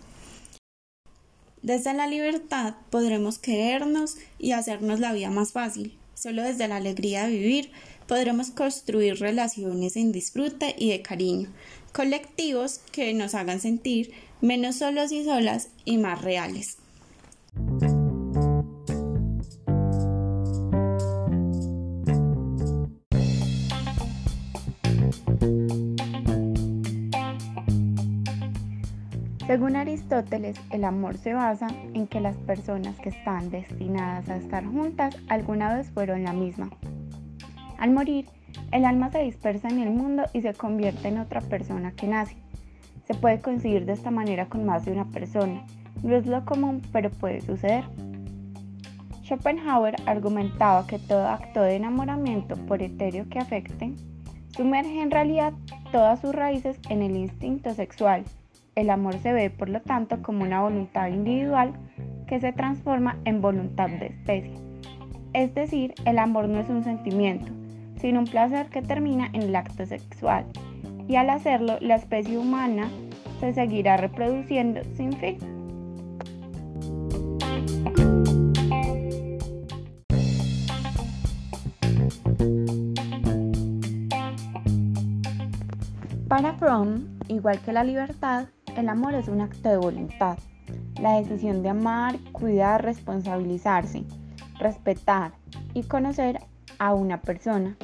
Desde 1.62 1.94
la 1.94 2.06
libertad 2.06 2.74
podremos 2.90 3.38
querernos 3.38 4.18
y 4.38 4.52
hacernos 4.52 5.00
la 5.00 5.12
vida 5.12 5.30
más 5.30 5.52
fácil. 5.52 5.96
Solo 6.14 6.42
desde 6.42 6.68
la 6.68 6.76
alegría 6.76 7.26
de 7.26 7.32
vivir 7.32 7.70
podremos 8.06 8.50
construir 8.50 9.18
relaciones 9.18 9.96
en 9.96 10.12
disfrute 10.12 10.74
y 10.78 10.90
de 10.90 11.02
cariño, 11.02 11.48
colectivos 11.92 12.80
que 12.92 13.12
nos 13.14 13.34
hagan 13.34 13.60
sentir 13.60 14.12
menos 14.40 14.76
solos 14.76 15.12
y 15.12 15.24
solas 15.24 15.68
y 15.84 15.98
más 15.98 16.22
reales. 16.22 16.78
Según 29.56 29.76
Aristóteles, 29.76 30.60
el 30.68 30.84
amor 30.84 31.16
se 31.16 31.32
basa 31.32 31.68
en 31.94 32.06
que 32.08 32.20
las 32.20 32.36
personas 32.36 32.94
que 33.00 33.08
están 33.08 33.48
destinadas 33.48 34.28
a 34.28 34.36
estar 34.36 34.66
juntas 34.66 35.16
alguna 35.30 35.74
vez 35.74 35.90
fueron 35.92 36.24
la 36.24 36.34
misma. 36.34 36.68
Al 37.78 37.90
morir, 37.90 38.26
el 38.70 38.84
alma 38.84 39.10
se 39.10 39.22
dispersa 39.22 39.68
en 39.68 39.78
el 39.78 39.88
mundo 39.88 40.24
y 40.34 40.42
se 40.42 40.52
convierte 40.52 41.08
en 41.08 41.16
otra 41.16 41.40
persona 41.40 41.92
que 41.92 42.06
nace. 42.06 42.36
Se 43.06 43.14
puede 43.14 43.40
conseguir 43.40 43.86
de 43.86 43.94
esta 43.94 44.10
manera 44.10 44.44
con 44.44 44.66
más 44.66 44.84
de 44.84 44.92
una 44.92 45.06
persona. 45.06 45.64
No 46.02 46.14
es 46.14 46.26
lo 46.26 46.44
común, 46.44 46.82
pero 46.92 47.08
puede 47.08 47.40
suceder. 47.40 47.84
Schopenhauer 49.22 49.96
argumentaba 50.04 50.86
que 50.86 50.98
todo 50.98 51.28
acto 51.28 51.62
de 51.62 51.76
enamoramiento, 51.76 52.56
por 52.66 52.82
etéreo 52.82 53.26
que 53.30 53.38
afecte, 53.38 53.94
sumerge 54.54 55.00
en 55.00 55.10
realidad 55.10 55.54
todas 55.92 56.20
sus 56.20 56.34
raíces 56.34 56.78
en 56.90 57.00
el 57.00 57.16
instinto 57.16 57.72
sexual. 57.72 58.22
El 58.76 58.90
amor 58.90 59.14
se 59.20 59.32
ve, 59.32 59.48
por 59.48 59.70
lo 59.70 59.80
tanto, 59.80 60.20
como 60.22 60.44
una 60.44 60.60
voluntad 60.60 61.08
individual 61.08 61.72
que 62.26 62.40
se 62.40 62.52
transforma 62.52 63.16
en 63.24 63.40
voluntad 63.40 63.88
de 63.88 64.08
especie. 64.08 64.52
Es 65.32 65.54
decir, 65.54 65.94
el 66.04 66.18
amor 66.18 66.46
no 66.46 66.60
es 66.60 66.68
un 66.68 66.84
sentimiento, 66.84 67.50
sino 67.98 68.20
un 68.20 68.26
placer 68.26 68.66
que 68.66 68.82
termina 68.82 69.28
en 69.32 69.44
el 69.44 69.56
acto 69.56 69.86
sexual, 69.86 70.44
y 71.08 71.16
al 71.16 71.30
hacerlo 71.30 71.78
la 71.80 71.94
especie 71.94 72.36
humana 72.36 72.90
se 73.40 73.54
seguirá 73.54 73.96
reproduciendo 73.96 74.82
sin 74.94 75.14
fin. 75.14 75.38
Para 86.28 86.52
Fromm, 86.58 87.06
igual 87.28 87.58
que 87.60 87.72
la 87.72 87.82
libertad, 87.82 88.48
el 88.76 88.90
amor 88.90 89.14
es 89.14 89.28
un 89.28 89.40
acto 89.40 89.70
de 89.70 89.78
voluntad, 89.78 90.38
la 91.00 91.18
decisión 91.18 91.62
de 91.62 91.70
amar, 91.70 92.18
cuidar, 92.32 92.84
responsabilizarse, 92.84 94.04
respetar 94.58 95.32
y 95.72 95.84
conocer 95.84 96.40
a 96.78 96.94
una 96.94 97.20
persona. 97.22 97.76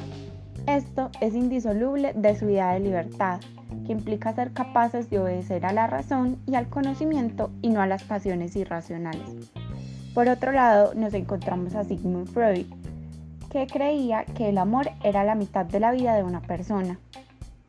Esto 0.67 1.09
es 1.19 1.33
indisoluble 1.33 2.13
de 2.13 2.35
su 2.37 2.45
idea 2.45 2.73
de 2.73 2.79
libertad, 2.79 3.41
que 3.85 3.91
implica 3.91 4.33
ser 4.33 4.53
capaces 4.53 5.09
de 5.09 5.19
obedecer 5.19 5.65
a 5.65 5.73
la 5.73 5.87
razón 5.87 6.37
y 6.45 6.55
al 6.55 6.69
conocimiento 6.69 7.49
y 7.61 7.69
no 7.69 7.81
a 7.81 7.87
las 7.87 8.03
pasiones 8.03 8.55
irracionales. 8.55 9.51
Por 10.13 10.29
otro 10.29 10.51
lado, 10.51 10.93
nos 10.93 11.13
encontramos 11.15 11.73
a 11.73 11.83
Sigmund 11.83 12.27
Freud, 12.27 12.67
que 13.51 13.65
creía 13.65 14.25
que 14.25 14.49
el 14.49 14.59
amor 14.59 14.91
era 15.03 15.23
la 15.23 15.35
mitad 15.35 15.65
de 15.65 15.79
la 15.79 15.91
vida 15.91 16.15
de 16.15 16.23
una 16.23 16.41
persona. 16.41 16.99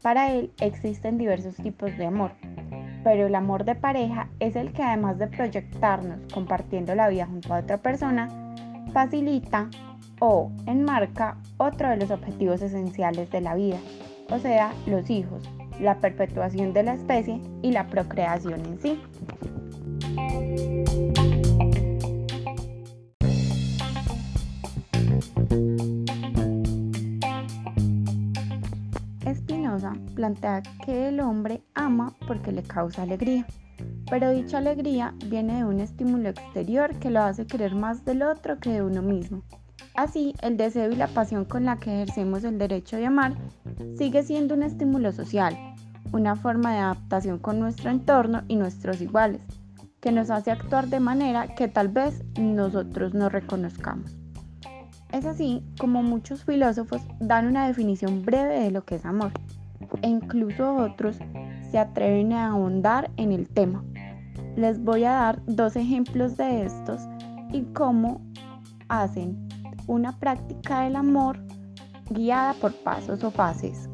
Para 0.03 0.31
él 0.33 0.53
existen 0.61 1.17
diversos 1.17 1.57
tipos 1.57 1.97
de 1.97 2.05
amor, 2.05 2.33
pero 3.05 3.27
el 3.27 3.35
amor 3.35 3.65
de 3.65 3.75
pareja 3.75 4.29
es 4.41 4.57
el 4.57 4.73
que 4.73 4.83
además 4.83 5.19
de 5.19 5.29
proyectarnos 5.29 6.21
compartiendo 6.33 6.95
la 6.95 7.09
vida 7.09 7.27
junto 7.27 7.55
a 7.55 7.59
otra 7.59 7.77
persona, 7.77 8.29
facilita 8.93 9.69
o 10.21 10.51
enmarca 10.67 11.37
otro 11.59 11.91
de 11.91 11.99
los 11.99 12.11
objetivos 12.11 12.63
esenciales 12.63 13.31
de 13.31 13.43
la 13.43 13.55
vida, 13.55 13.77
o 14.31 14.39
sea, 14.39 14.73
los 14.87 15.11
hijos, 15.11 15.49
la 15.79 16.01
perpetuación 16.01 16.73
de 16.73 16.83
la 16.83 16.95
especie 16.95 17.41
y 17.63 17.73
la 17.73 17.87
procreación 17.87 18.61
en 18.65 18.81
sí. 18.81 20.74
Plantea 30.25 30.63
que 30.83 31.09
el 31.09 31.21
hombre 31.21 31.63
ama 31.75 32.15
porque 32.27 32.51
le 32.51 32.63
causa 32.63 33.03
alegría, 33.03 33.47
pero 34.09 34.31
dicha 34.31 34.57
alegría 34.57 35.13
viene 35.27 35.59
de 35.59 35.65
un 35.67 35.81
estímulo 35.81 36.31
exterior 36.31 36.99
que 36.99 37.11
lo 37.11 37.21
hace 37.21 37.47
querer 37.47 37.75
más 37.75 38.07
del 38.07 38.23
otro 38.23 38.59
que 38.59 38.71
de 38.71 38.83
uno 38.83 39.03
mismo. 39.03 39.43
Así, 39.95 40.35
el 40.41 40.57
deseo 40.57 40.91
y 40.91 40.97
la 40.97 41.09
pasión 41.09 41.45
con 41.45 41.67
la 41.67 41.77
que 41.77 41.95
ejercemos 41.95 42.43
el 42.45 42.57
derecho 42.57 42.97
de 42.97 43.05
amar 43.05 43.35
sigue 43.99 44.23
siendo 44.23 44.55
un 44.55 44.63
estímulo 44.63 45.13
social, 45.13 45.55
una 46.11 46.37
forma 46.37 46.73
de 46.73 46.79
adaptación 46.79 47.39
con 47.39 47.61
nuestro 47.61 47.91
entorno 47.91 48.45
y 48.49 48.57
nuestros 48.57 49.03
iguales, 49.03 49.43
que 50.01 50.11
nos 50.11 50.31
hace 50.31 50.51
actuar 50.53 50.89
de 50.89 51.01
manera 51.01 51.55
que 51.55 51.69
tal 51.69 51.89
vez 51.89 52.25
nosotros 52.39 53.13
no 53.13 53.29
reconozcamos. 53.29 54.17
Es 55.13 55.27
así 55.27 55.63
como 55.79 56.03
muchos 56.03 56.45
filósofos 56.45 57.03
dan 57.21 57.47
una 57.47 57.69
definición 57.69 58.25
breve 58.25 58.59
de 58.59 58.71
lo 58.71 58.85
que 58.85 58.95
es 58.95 59.05
amor, 59.05 59.31
e 60.03 60.09
incluso 60.09 60.77
otros 60.77 61.19
se 61.71 61.79
atreven 61.79 62.33
a 62.33 62.49
ahondar 62.49 63.11
en 63.17 63.33
el 63.33 63.49
tema. 63.49 63.85
Les 64.57 64.83
voy 64.83 65.05
a 65.05 65.13
dar 65.13 65.43
dos 65.47 65.77
ejemplos 65.77 66.37
de 66.37 66.65
estos 66.65 67.03
y 67.53 67.63
cómo 67.73 68.21
hacen 68.89 69.49
una 69.87 70.19
práctica 70.19 70.83
del 70.83 70.97
amor 70.97 71.39
guiada 72.11 72.55
por 72.55 72.73
pasos 72.73 73.25
o 73.25 73.31
fases, 73.31 73.89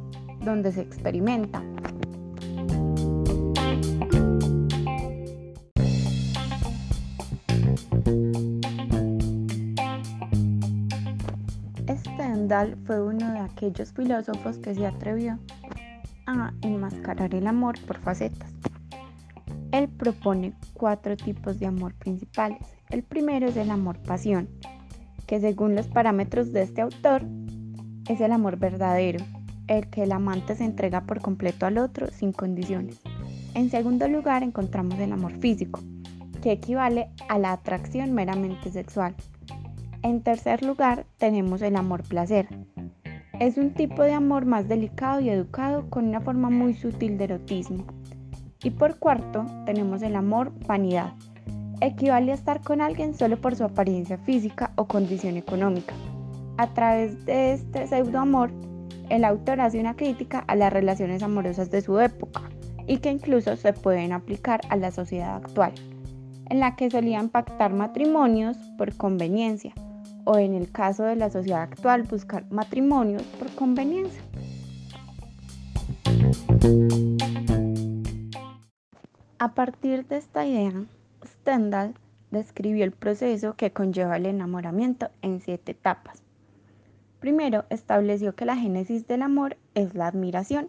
donde 0.44 0.72
se 0.72 0.82
experimenta. 0.82 1.62
Stendhal 11.96 12.76
fue 12.84 13.02
uno 13.02 13.32
de 13.32 13.38
aquellos 13.38 13.92
filósofos 13.92 14.58
que 14.58 14.74
se 14.74 14.86
atrevió 14.86 15.38
a 16.38 16.54
enmascarar 16.62 17.34
el 17.34 17.46
amor 17.46 17.80
por 17.86 17.98
facetas. 17.98 18.52
Él 19.72 19.88
propone 19.88 20.52
cuatro 20.74 21.16
tipos 21.16 21.58
de 21.58 21.66
amor 21.66 21.94
principales. 21.94 22.66
El 22.88 23.02
primero 23.02 23.48
es 23.48 23.56
el 23.56 23.70
amor-pasión, 23.70 24.48
que 25.26 25.40
según 25.40 25.74
los 25.74 25.88
parámetros 25.88 26.52
de 26.52 26.62
este 26.62 26.82
autor 26.82 27.24
es 28.08 28.20
el 28.20 28.32
amor 28.32 28.58
verdadero, 28.58 29.24
el 29.68 29.88
que 29.88 30.02
el 30.02 30.12
amante 30.12 30.56
se 30.56 30.64
entrega 30.64 31.02
por 31.02 31.20
completo 31.20 31.66
al 31.66 31.78
otro 31.78 32.08
sin 32.08 32.32
condiciones. 32.32 33.00
En 33.54 33.70
segundo 33.70 34.08
lugar 34.08 34.42
encontramos 34.42 34.98
el 34.98 35.12
amor 35.12 35.38
físico, 35.38 35.80
que 36.42 36.52
equivale 36.52 37.10
a 37.28 37.38
la 37.38 37.52
atracción 37.52 38.12
meramente 38.12 38.70
sexual. 38.70 39.14
En 40.02 40.22
tercer 40.22 40.64
lugar 40.64 41.06
tenemos 41.18 41.62
el 41.62 41.76
amor 41.76 42.02
placer. 42.02 42.48
Es 43.40 43.56
un 43.56 43.70
tipo 43.70 44.02
de 44.02 44.12
amor 44.12 44.44
más 44.44 44.68
delicado 44.68 45.18
y 45.20 45.30
educado 45.30 45.88
con 45.88 46.06
una 46.06 46.20
forma 46.20 46.50
muy 46.50 46.74
sutil 46.74 47.16
de 47.16 47.24
erotismo. 47.24 47.86
Y 48.62 48.68
por 48.68 48.98
cuarto 48.98 49.46
tenemos 49.64 50.02
el 50.02 50.14
amor 50.14 50.52
vanidad, 50.66 51.14
equivale 51.80 52.32
a 52.32 52.34
estar 52.34 52.60
con 52.60 52.82
alguien 52.82 53.14
solo 53.14 53.40
por 53.40 53.56
su 53.56 53.64
apariencia 53.64 54.18
física 54.18 54.72
o 54.76 54.86
condición 54.86 55.38
económica. 55.38 55.94
A 56.58 56.66
través 56.74 57.24
de 57.24 57.54
este 57.54 57.86
pseudoamor, 57.86 58.50
el 59.08 59.24
autor 59.24 59.62
hace 59.62 59.80
una 59.80 59.96
crítica 59.96 60.40
a 60.40 60.54
las 60.54 60.70
relaciones 60.70 61.22
amorosas 61.22 61.70
de 61.70 61.80
su 61.80 61.98
época 61.98 62.42
y 62.86 62.98
que 62.98 63.10
incluso 63.10 63.56
se 63.56 63.72
pueden 63.72 64.12
aplicar 64.12 64.60
a 64.68 64.76
la 64.76 64.90
sociedad 64.90 65.36
actual, 65.36 65.72
en 66.50 66.60
la 66.60 66.76
que 66.76 66.90
solían 66.90 67.30
pactar 67.30 67.72
matrimonios 67.72 68.58
por 68.76 68.94
conveniencia 68.98 69.72
o 70.24 70.38
en 70.38 70.54
el 70.54 70.70
caso 70.70 71.04
de 71.04 71.16
la 71.16 71.30
sociedad 71.30 71.62
actual 71.62 72.02
buscar 72.02 72.50
matrimonios 72.50 73.22
por 73.38 73.50
conveniencia. 73.54 74.22
A 79.38 79.54
partir 79.54 80.06
de 80.06 80.18
esta 80.18 80.46
idea, 80.46 80.84
Stendhal 81.24 81.94
describió 82.30 82.84
el 82.84 82.92
proceso 82.92 83.54
que 83.56 83.72
conlleva 83.72 84.16
el 84.16 84.26
enamoramiento 84.26 85.08
en 85.22 85.40
siete 85.40 85.72
etapas. 85.72 86.22
Primero, 87.20 87.64
estableció 87.70 88.34
que 88.34 88.44
la 88.44 88.56
génesis 88.56 89.06
del 89.06 89.22
amor 89.22 89.56
es 89.74 89.94
la 89.94 90.06
admiración, 90.06 90.68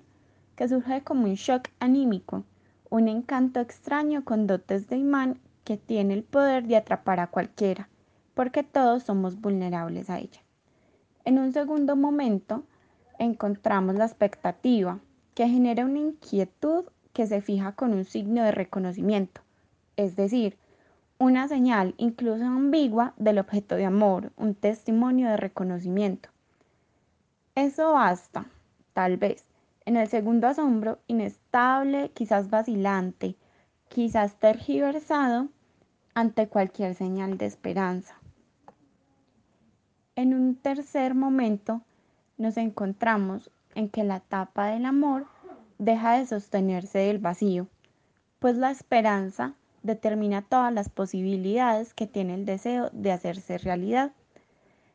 que 0.55 0.67
surge 0.67 1.01
como 1.01 1.25
un 1.25 1.35
shock 1.35 1.69
anímico, 1.79 2.43
un 2.89 3.07
encanto 3.07 3.59
extraño 3.59 4.23
con 4.25 4.47
dotes 4.47 4.87
de 4.89 4.97
imán 4.97 5.39
que 5.63 5.77
tiene 5.77 6.13
el 6.13 6.23
poder 6.23 6.67
de 6.67 6.77
atrapar 6.77 7.19
a 7.19 7.27
cualquiera, 7.27 7.87
porque 8.33 8.63
todos 8.63 9.03
somos 9.03 9.39
vulnerables 9.39 10.09
a 10.09 10.19
ella. 10.19 10.41
En 11.25 11.37
un 11.37 11.53
segundo 11.53 11.95
momento, 11.95 12.63
encontramos 13.19 13.95
la 13.95 14.05
expectativa, 14.05 14.99
que 15.35 15.47
genera 15.47 15.85
una 15.85 15.99
inquietud 15.99 16.85
que 17.13 17.27
se 17.27 17.41
fija 17.41 17.73
con 17.73 17.93
un 17.93 18.05
signo 18.05 18.43
de 18.43 18.51
reconocimiento, 18.51 19.41
es 19.95 20.15
decir, 20.15 20.57
una 21.19 21.47
señal 21.47 21.93
incluso 21.97 22.43
ambigua 22.43 23.13
del 23.17 23.37
objeto 23.37 23.75
de 23.75 23.85
amor, 23.85 24.31
un 24.37 24.55
testimonio 24.55 25.29
de 25.29 25.37
reconocimiento. 25.37 26.29
Eso 27.53 27.93
basta, 27.93 28.47
tal 28.93 29.17
vez. 29.17 29.45
En 29.85 29.97
el 29.97 30.07
segundo 30.07 30.47
asombro, 30.47 30.99
inestable, 31.07 32.09
quizás 32.13 32.49
vacilante, 32.49 33.35
quizás 33.89 34.35
tergiversado 34.35 35.49
ante 36.13 36.47
cualquier 36.47 36.95
señal 36.95 37.37
de 37.37 37.45
esperanza. 37.45 38.20
En 40.21 40.35
un 40.35 40.53
tercer 40.53 41.15
momento, 41.15 41.81
nos 42.37 42.55
encontramos 42.57 43.49
en 43.73 43.89
que 43.89 44.03
la 44.03 44.19
tapa 44.19 44.67
del 44.67 44.85
amor 44.85 45.25
deja 45.79 46.15
de 46.15 46.27
sostenerse 46.27 46.99
del 46.99 47.17
vacío, 47.17 47.65
pues 48.37 48.55
la 48.55 48.69
esperanza 48.69 49.55
determina 49.81 50.43
todas 50.43 50.71
las 50.71 50.89
posibilidades 50.89 51.95
que 51.95 52.05
tiene 52.05 52.35
el 52.35 52.45
deseo 52.45 52.91
de 52.93 53.11
hacerse 53.11 53.57
realidad. 53.57 54.11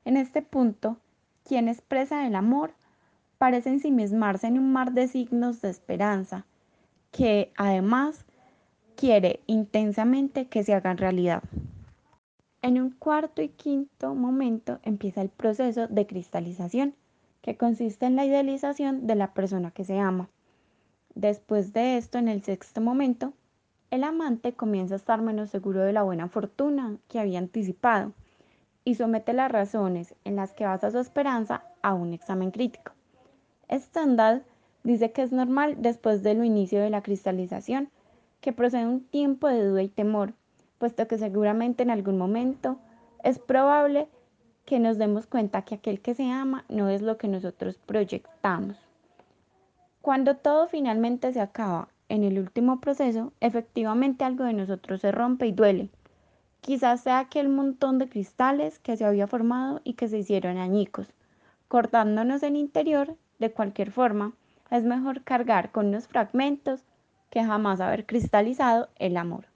En 0.04 0.16
este 0.16 0.42
punto, 0.42 0.96
quien 1.42 1.66
expresa 1.66 2.24
el 2.24 2.36
amor 2.36 2.74
parece 3.36 3.70
ensimismarse 3.70 4.46
en 4.46 4.60
un 4.60 4.72
mar 4.72 4.92
de 4.92 5.08
signos 5.08 5.60
de 5.60 5.70
esperanza, 5.70 6.46
que 7.10 7.52
además 7.56 8.24
quiere 8.94 9.40
intensamente 9.48 10.46
que 10.46 10.62
se 10.62 10.72
hagan 10.72 10.98
realidad. 10.98 11.42
En 12.62 12.80
un 12.80 12.90
cuarto 12.90 13.42
y 13.42 13.48
quinto 13.48 14.14
momento 14.14 14.80
empieza 14.82 15.22
el 15.22 15.28
proceso 15.28 15.86
de 15.88 16.06
cristalización, 16.06 16.94
que 17.42 17.56
consiste 17.56 18.06
en 18.06 18.16
la 18.16 18.24
idealización 18.24 19.06
de 19.06 19.14
la 19.14 19.32
persona 19.32 19.70
que 19.70 19.84
se 19.84 19.98
ama. 19.98 20.28
Después 21.14 21.72
de 21.72 21.96
esto, 21.96 22.18
en 22.18 22.28
el 22.28 22.42
sexto 22.42 22.80
momento, 22.80 23.32
el 23.90 24.02
amante 24.02 24.52
comienza 24.52 24.94
a 24.94 24.96
estar 24.96 25.22
menos 25.22 25.50
seguro 25.50 25.82
de 25.82 25.92
la 25.92 26.02
buena 26.02 26.28
fortuna 26.28 26.98
que 27.08 27.20
había 27.20 27.38
anticipado 27.38 28.12
y 28.84 28.96
somete 28.96 29.32
las 29.32 29.50
razones 29.50 30.14
en 30.24 30.36
las 30.36 30.52
que 30.52 30.64
basa 30.64 30.90
su 30.90 30.98
esperanza 30.98 31.62
a 31.82 31.94
un 31.94 32.12
examen 32.12 32.50
crítico. 32.50 32.92
Stendhal 33.70 34.44
dice 34.82 35.12
que 35.12 35.22
es 35.22 35.32
normal 35.32 35.76
después 35.78 36.22
del 36.22 36.44
inicio 36.44 36.80
de 36.80 36.90
la 36.90 37.02
cristalización 37.02 37.90
que 38.40 38.52
procede 38.52 38.86
un 38.86 39.04
tiempo 39.04 39.48
de 39.48 39.64
duda 39.64 39.82
y 39.82 39.88
temor, 39.88 40.34
puesto 40.78 41.06
que 41.08 41.18
seguramente 41.18 41.82
en 41.82 41.90
algún 41.90 42.18
momento 42.18 42.78
es 43.22 43.38
probable 43.38 44.08
que 44.64 44.78
nos 44.80 44.98
demos 44.98 45.26
cuenta 45.26 45.62
que 45.62 45.76
aquel 45.76 46.00
que 46.00 46.14
se 46.14 46.30
ama 46.30 46.64
no 46.68 46.88
es 46.88 47.02
lo 47.02 47.16
que 47.16 47.28
nosotros 47.28 47.78
proyectamos. 47.86 48.76
Cuando 50.02 50.36
todo 50.36 50.68
finalmente 50.68 51.32
se 51.32 51.40
acaba 51.40 51.88
en 52.08 52.24
el 52.24 52.38
último 52.38 52.80
proceso, 52.80 53.32
efectivamente 53.40 54.24
algo 54.24 54.44
de 54.44 54.52
nosotros 54.52 55.00
se 55.00 55.12
rompe 55.12 55.46
y 55.46 55.52
duele. 55.52 55.90
Quizás 56.60 57.00
sea 57.00 57.20
aquel 57.20 57.48
montón 57.48 57.98
de 57.98 58.08
cristales 58.08 58.78
que 58.78 58.96
se 58.96 59.04
había 59.04 59.26
formado 59.26 59.80
y 59.84 59.94
que 59.94 60.08
se 60.08 60.18
hicieron 60.18 60.58
añicos. 60.58 61.12
Cortándonos 61.68 62.42
el 62.42 62.56
interior, 62.56 63.16
de 63.38 63.50
cualquier 63.50 63.90
forma, 63.90 64.32
es 64.70 64.84
mejor 64.84 65.22
cargar 65.22 65.70
con 65.70 65.86
unos 65.86 66.08
fragmentos 66.08 66.82
que 67.30 67.44
jamás 67.44 67.80
haber 67.80 68.06
cristalizado 68.06 68.88
el 68.96 69.16
amor. 69.16 69.46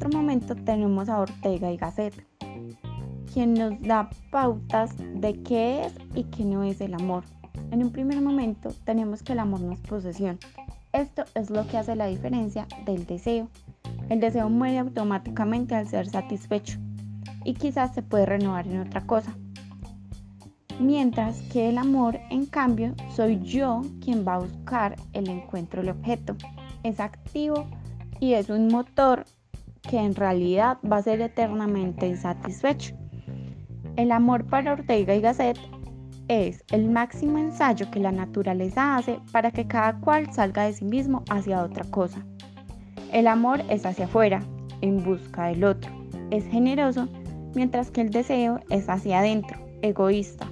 Otro 0.00 0.18
momento 0.18 0.56
tenemos 0.56 1.10
a 1.10 1.20
Ortega 1.20 1.70
y 1.70 1.76
Gasset, 1.76 2.24
quien 3.30 3.52
nos 3.52 3.78
da 3.82 4.08
pautas 4.30 4.96
de 4.96 5.42
qué 5.42 5.84
es 5.84 5.92
y 6.14 6.24
qué 6.24 6.42
no 6.42 6.62
es 6.62 6.80
el 6.80 6.94
amor. 6.94 7.24
En 7.70 7.84
un 7.84 7.92
primer 7.92 8.18
momento 8.22 8.72
tenemos 8.84 9.22
que 9.22 9.34
el 9.34 9.40
amor 9.40 9.60
no 9.60 9.72
es 9.72 9.80
posesión. 9.80 10.38
Esto 10.94 11.24
es 11.34 11.50
lo 11.50 11.66
que 11.66 11.76
hace 11.76 11.96
la 11.96 12.06
diferencia 12.06 12.66
del 12.86 13.04
deseo. 13.04 13.50
El 14.08 14.20
deseo 14.20 14.48
muere 14.48 14.78
automáticamente 14.78 15.74
al 15.74 15.86
ser 15.86 16.08
satisfecho 16.08 16.78
y 17.44 17.52
quizás 17.52 17.92
se 17.92 18.00
puede 18.00 18.24
renovar 18.24 18.66
en 18.68 18.80
otra 18.80 19.02
cosa. 19.06 19.36
Mientras 20.78 21.42
que 21.52 21.68
el 21.68 21.76
amor, 21.76 22.18
en 22.30 22.46
cambio, 22.46 22.94
soy 23.14 23.38
yo 23.42 23.82
quien 24.02 24.26
va 24.26 24.36
a 24.36 24.38
buscar 24.38 24.96
el 25.12 25.28
encuentro 25.28 25.82
del 25.82 25.90
objeto. 25.90 26.36
Es 26.84 27.00
activo 27.00 27.66
y 28.18 28.32
es 28.32 28.48
un 28.48 28.68
motor 28.68 29.26
que 29.90 29.98
en 29.98 30.14
realidad 30.14 30.78
va 30.90 30.98
a 30.98 31.02
ser 31.02 31.20
eternamente 31.20 32.06
insatisfecho. 32.06 32.94
El 33.96 34.12
amor 34.12 34.46
para 34.46 34.74
Ortega 34.74 35.16
y 35.16 35.20
Gasset 35.20 35.58
es 36.28 36.62
el 36.70 36.88
máximo 36.88 37.38
ensayo 37.38 37.90
que 37.90 37.98
la 37.98 38.12
naturaleza 38.12 38.96
hace 38.96 39.18
para 39.32 39.50
que 39.50 39.66
cada 39.66 39.98
cual 39.98 40.32
salga 40.32 40.62
de 40.62 40.74
sí 40.74 40.84
mismo 40.84 41.24
hacia 41.28 41.64
otra 41.64 41.84
cosa. 41.90 42.24
El 43.12 43.26
amor 43.26 43.62
es 43.68 43.84
hacia 43.84 44.04
afuera, 44.04 44.40
en 44.80 45.02
busca 45.02 45.46
del 45.46 45.64
otro. 45.64 45.90
Es 46.30 46.46
generoso, 46.46 47.08
mientras 47.56 47.90
que 47.90 48.02
el 48.02 48.10
deseo 48.10 48.60
es 48.70 48.88
hacia 48.88 49.18
adentro, 49.18 49.58
egoísta. 49.82 50.46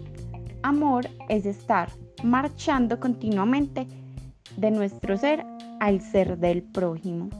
Amor 0.64 1.08
es 1.28 1.46
estar 1.46 1.90
marchando 2.24 2.98
continuamente 2.98 3.86
de 4.56 4.72
nuestro 4.72 5.16
ser 5.16 5.46
al 5.78 6.00
ser 6.00 6.38
del 6.38 6.64
prójimo. 6.64 7.30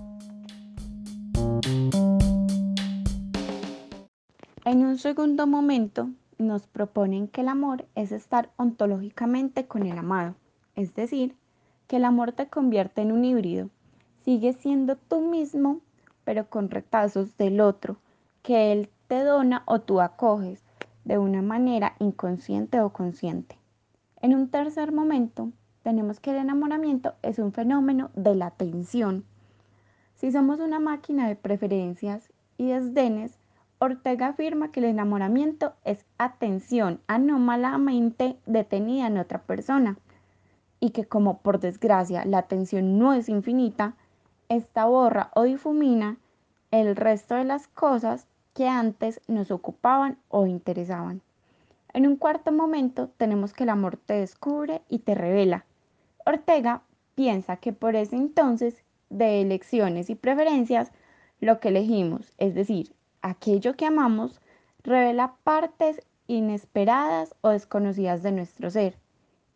En 4.64 4.84
un 4.84 4.98
segundo 4.98 5.46
momento, 5.46 6.10
nos 6.38 6.66
proponen 6.66 7.28
que 7.28 7.40
el 7.40 7.48
amor 7.48 7.86
es 7.94 8.12
estar 8.12 8.50
ontológicamente 8.56 9.66
con 9.66 9.84
el 9.84 9.98
amado, 9.98 10.34
es 10.76 10.94
decir, 10.94 11.34
que 11.86 11.96
el 11.96 12.04
amor 12.04 12.32
te 12.32 12.48
convierte 12.48 13.02
en 13.02 13.12
un 13.12 13.24
híbrido, 13.24 13.70
sigue 14.24 14.52
siendo 14.52 14.96
tú 14.96 15.20
mismo, 15.20 15.80
pero 16.24 16.48
con 16.48 16.70
retazos 16.70 17.36
del 17.38 17.60
otro, 17.60 17.96
que 18.42 18.72
él 18.72 18.90
te 19.08 19.24
dona 19.24 19.62
o 19.66 19.80
tú 19.80 20.00
acoges 20.00 20.62
de 21.04 21.18
una 21.18 21.42
manera 21.42 21.94
inconsciente 21.98 22.80
o 22.80 22.90
consciente. 22.90 23.58
En 24.20 24.34
un 24.34 24.48
tercer 24.48 24.92
momento, 24.92 25.50
tenemos 25.82 26.20
que 26.20 26.32
el 26.32 26.36
enamoramiento 26.36 27.14
es 27.22 27.38
un 27.38 27.52
fenómeno 27.52 28.10
de 28.14 28.34
la 28.34 28.46
atención. 28.46 29.24
Si 30.18 30.32
somos 30.32 30.58
una 30.58 30.80
máquina 30.80 31.28
de 31.28 31.36
preferencias 31.36 32.32
y 32.56 32.70
desdenes, 32.70 33.38
Ortega 33.78 34.26
afirma 34.26 34.72
que 34.72 34.80
el 34.80 34.86
enamoramiento 34.86 35.74
es 35.84 36.04
atención 36.18 37.00
anómalamente 37.06 38.36
detenida 38.44 39.06
en 39.06 39.18
otra 39.18 39.42
persona 39.42 39.96
y 40.80 40.90
que 40.90 41.04
como 41.04 41.38
por 41.38 41.60
desgracia 41.60 42.24
la 42.24 42.38
atención 42.38 42.98
no 42.98 43.12
es 43.12 43.28
infinita, 43.28 43.94
esta 44.48 44.86
borra 44.86 45.30
o 45.36 45.44
difumina 45.44 46.16
el 46.72 46.96
resto 46.96 47.36
de 47.36 47.44
las 47.44 47.68
cosas 47.68 48.26
que 48.54 48.66
antes 48.66 49.20
nos 49.28 49.52
ocupaban 49.52 50.18
o 50.30 50.46
interesaban. 50.46 51.22
En 51.92 52.08
un 52.08 52.16
cuarto 52.16 52.50
momento 52.50 53.08
tenemos 53.18 53.52
que 53.52 53.62
el 53.62 53.70
amor 53.70 53.96
te 53.96 54.14
descubre 54.14 54.82
y 54.88 54.98
te 54.98 55.14
revela. 55.14 55.64
Ortega 56.26 56.82
piensa 57.14 57.58
que 57.58 57.72
por 57.72 57.94
ese 57.94 58.16
entonces 58.16 58.82
de 59.10 59.40
elecciones 59.40 60.10
y 60.10 60.14
preferencias, 60.14 60.92
lo 61.40 61.60
que 61.60 61.68
elegimos, 61.68 62.32
es 62.38 62.54
decir, 62.54 62.92
aquello 63.22 63.76
que 63.76 63.86
amamos 63.86 64.40
revela 64.82 65.34
partes 65.44 66.00
inesperadas 66.26 67.34
o 67.40 67.50
desconocidas 67.50 68.22
de 68.22 68.32
nuestro 68.32 68.70
ser 68.70 68.96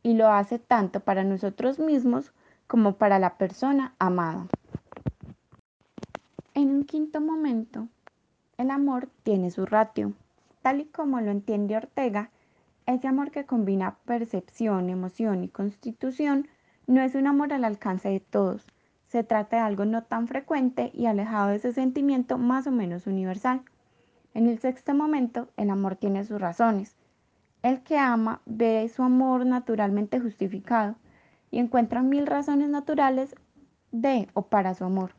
y 0.03 0.15
lo 0.15 0.29
hace 0.29 0.59
tanto 0.59 1.01
para 1.01 1.25
nosotros 1.25 1.79
mismos 1.79 2.33
como 2.67 2.97
para 2.97 3.19
la 3.19 3.37
persona 3.37 3.95
amada. 3.99 4.47
En 6.55 6.71
un 6.71 6.85
quinto 6.85 7.21
momento, 7.21 7.89
el 8.59 8.71
amor 8.71 9.09
tiene 9.23 9.51
su 9.51 9.67
ratio. 9.67 10.13
Tal 10.63 10.81
y 10.81 10.85
como 10.87 11.21
lo 11.21 11.31
entiende 11.31 11.77
Ortega, 11.77 12.31
ese 12.87 13.09
amor 13.09 13.31
que 13.31 13.47
combina 13.47 13.97
percepción, 14.05 14.91
emoción 14.91 15.45
y 15.45 15.49
constitución 15.49 16.49
no 16.87 17.01
es 17.01 17.15
un 17.15 17.27
amor 17.27 17.53
al 17.53 17.65
alcance 17.65 18.09
de 18.09 18.21
todos, 18.21 18.67
se 19.13 19.25
trata 19.25 19.57
de 19.57 19.63
algo 19.63 19.85
no 19.85 20.05
tan 20.05 20.27
frecuente 20.27 20.91
y 20.95 21.05
alejado 21.05 21.49
de 21.49 21.57
ese 21.57 21.75
sentimiento 21.75 22.39
más 22.39 22.67
o 22.67 22.71
menos 22.71 23.07
universal. 23.07 23.61
En 24.33 24.47
el 24.49 24.59
sexto 24.59 24.95
momento, 24.95 25.49
el 25.59 25.69
amor 25.69 25.97
tiene 25.97 26.25
sus 26.25 26.41
razones. 26.41 26.97
El 27.63 27.83
que 27.83 27.99
ama 27.99 28.41
ve 28.47 28.89
su 28.89 29.03
amor 29.03 29.45
naturalmente 29.45 30.19
justificado 30.19 30.95
y 31.51 31.59
encuentra 31.59 32.01
mil 32.01 32.27
razones 32.27 32.71
naturales 32.71 33.37
de 33.91 34.29
o 34.33 34.47
para 34.47 34.73
su 34.73 34.85
amor. 34.85 35.13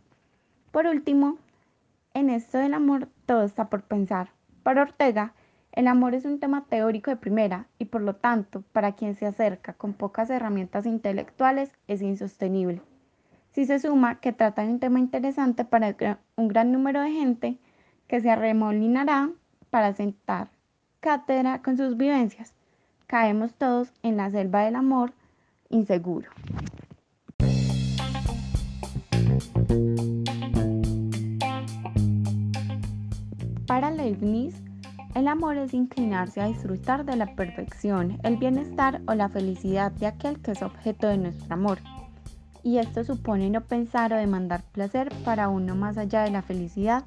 Por 0.71 0.87
último, 0.87 1.37
en 2.15 2.31
esto 2.31 2.57
del 2.57 2.73
amor 2.73 3.09
todo 3.27 3.43
está 3.43 3.69
por 3.69 3.83
pensar. 3.83 4.31
Para 4.63 4.81
Ortega, 4.81 5.35
El 5.71 5.87
amor 5.87 6.15
es 6.15 6.25
un 6.25 6.39
tema 6.39 6.65
teórico 6.65 7.11
de 7.11 7.17
primera 7.17 7.67
y 7.77 7.85
por 7.85 8.01
lo 8.01 8.15
tanto, 8.15 8.63
para 8.73 8.91
quien 8.91 9.15
se 9.15 9.25
acerca 9.27 9.73
con 9.73 9.93
pocas 9.93 10.29
herramientas 10.31 10.85
intelectuales, 10.85 11.71
es 11.87 12.01
insostenible. 12.01 12.81
Si 13.53 13.67
se 13.67 13.77
suma 13.77 14.15
que 14.15 14.33
trata 14.33 14.63
de 14.63 14.69
un 14.69 14.79
tema 14.79 14.99
interesante 14.99 15.63
para 15.63 15.95
un 16.35 16.47
gran 16.47 16.71
número 16.71 17.01
de 17.01 17.11
gente 17.11 17.59
que 18.07 18.19
se 18.19 18.31
arremolinará 18.31 19.29
para 19.69 19.93
sentar 19.93 20.49
cátedra 20.99 21.61
con 21.61 21.77
sus 21.77 21.95
vivencias, 21.95 22.55
caemos 23.05 23.53
todos 23.53 23.93
en 24.01 24.17
la 24.17 24.31
selva 24.31 24.61
del 24.61 24.75
amor 24.75 25.13
inseguro. 25.69 26.31
Para 33.67 33.91
Leibniz, 33.91 34.55
el 35.13 35.27
amor 35.27 35.57
es 35.57 35.75
inclinarse 35.75 36.41
a 36.41 36.47
disfrutar 36.47 37.05
de 37.05 37.15
la 37.17 37.35
perfección, 37.35 38.17
el 38.23 38.37
bienestar 38.37 39.01
o 39.05 39.13
la 39.13 39.29
felicidad 39.29 39.91
de 39.91 40.07
aquel 40.07 40.41
que 40.41 40.51
es 40.51 40.63
objeto 40.63 41.07
de 41.07 41.19
nuestro 41.19 41.53
amor 41.53 41.77
y 42.63 42.77
esto 42.77 43.03
supone 43.03 43.49
no 43.49 43.61
pensar 43.61 44.13
o 44.13 44.17
demandar 44.17 44.63
placer 44.71 45.13
para 45.25 45.49
uno 45.49 45.75
más 45.75 45.97
allá 45.97 46.23
de 46.23 46.31
la 46.31 46.41
felicidad 46.41 47.03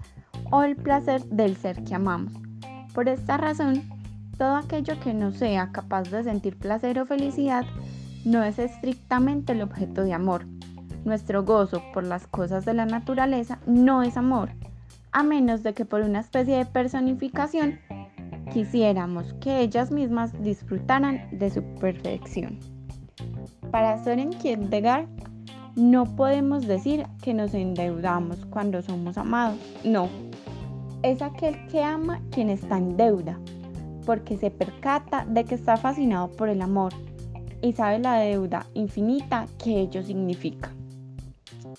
o 0.50 0.62
el 0.62 0.76
placer 0.76 1.24
del 1.24 1.56
ser 1.56 1.82
que 1.82 1.94
amamos. 1.94 2.34
Por 2.94 3.08
esta 3.08 3.36
razón, 3.38 3.82
todo 4.36 4.56
aquello 4.56 5.00
que 5.00 5.14
no 5.14 5.32
sea 5.32 5.72
capaz 5.72 6.10
de 6.10 6.22
sentir 6.22 6.58
placer 6.58 6.98
o 6.98 7.06
felicidad 7.06 7.64
no 8.24 8.42
es 8.42 8.58
estrictamente 8.58 9.52
el 9.52 9.62
objeto 9.62 10.02
de 10.02 10.12
amor. 10.12 10.46
Nuestro 11.04 11.44
gozo 11.44 11.82
por 11.94 12.04
las 12.04 12.26
cosas 12.26 12.64
de 12.64 12.74
la 12.74 12.84
naturaleza 12.84 13.58
no 13.66 14.02
es 14.02 14.16
amor, 14.16 14.50
a 15.12 15.22
menos 15.22 15.62
de 15.62 15.72
que 15.72 15.84
por 15.84 16.02
una 16.02 16.20
especie 16.20 16.58
de 16.58 16.66
personificación 16.66 17.78
quisiéramos 18.52 19.32
que 19.34 19.60
ellas 19.60 19.90
mismas 19.90 20.32
disfrutaran 20.42 21.28
de 21.32 21.50
su 21.50 21.62
perfección. 21.76 22.58
Para 23.70 24.02
Soren 24.02 24.30
Kierkegaard, 24.30 25.06
no 25.76 26.16
podemos 26.16 26.66
decir 26.66 27.06
que 27.22 27.34
nos 27.34 27.52
endeudamos 27.52 28.46
cuando 28.46 28.80
somos 28.80 29.18
amados. 29.18 29.58
No. 29.84 30.08
Es 31.02 31.20
aquel 31.20 31.66
que 31.66 31.82
ama 31.82 32.22
quien 32.30 32.48
está 32.48 32.78
en 32.78 32.96
deuda, 32.96 33.38
porque 34.06 34.38
se 34.38 34.50
percata 34.50 35.26
de 35.26 35.44
que 35.44 35.54
está 35.54 35.76
fascinado 35.76 36.32
por 36.32 36.48
el 36.48 36.62
amor 36.62 36.94
y 37.60 37.74
sabe 37.74 37.98
la 37.98 38.18
deuda 38.18 38.66
infinita 38.72 39.46
que 39.62 39.80
ello 39.80 40.02
significa. 40.02 40.70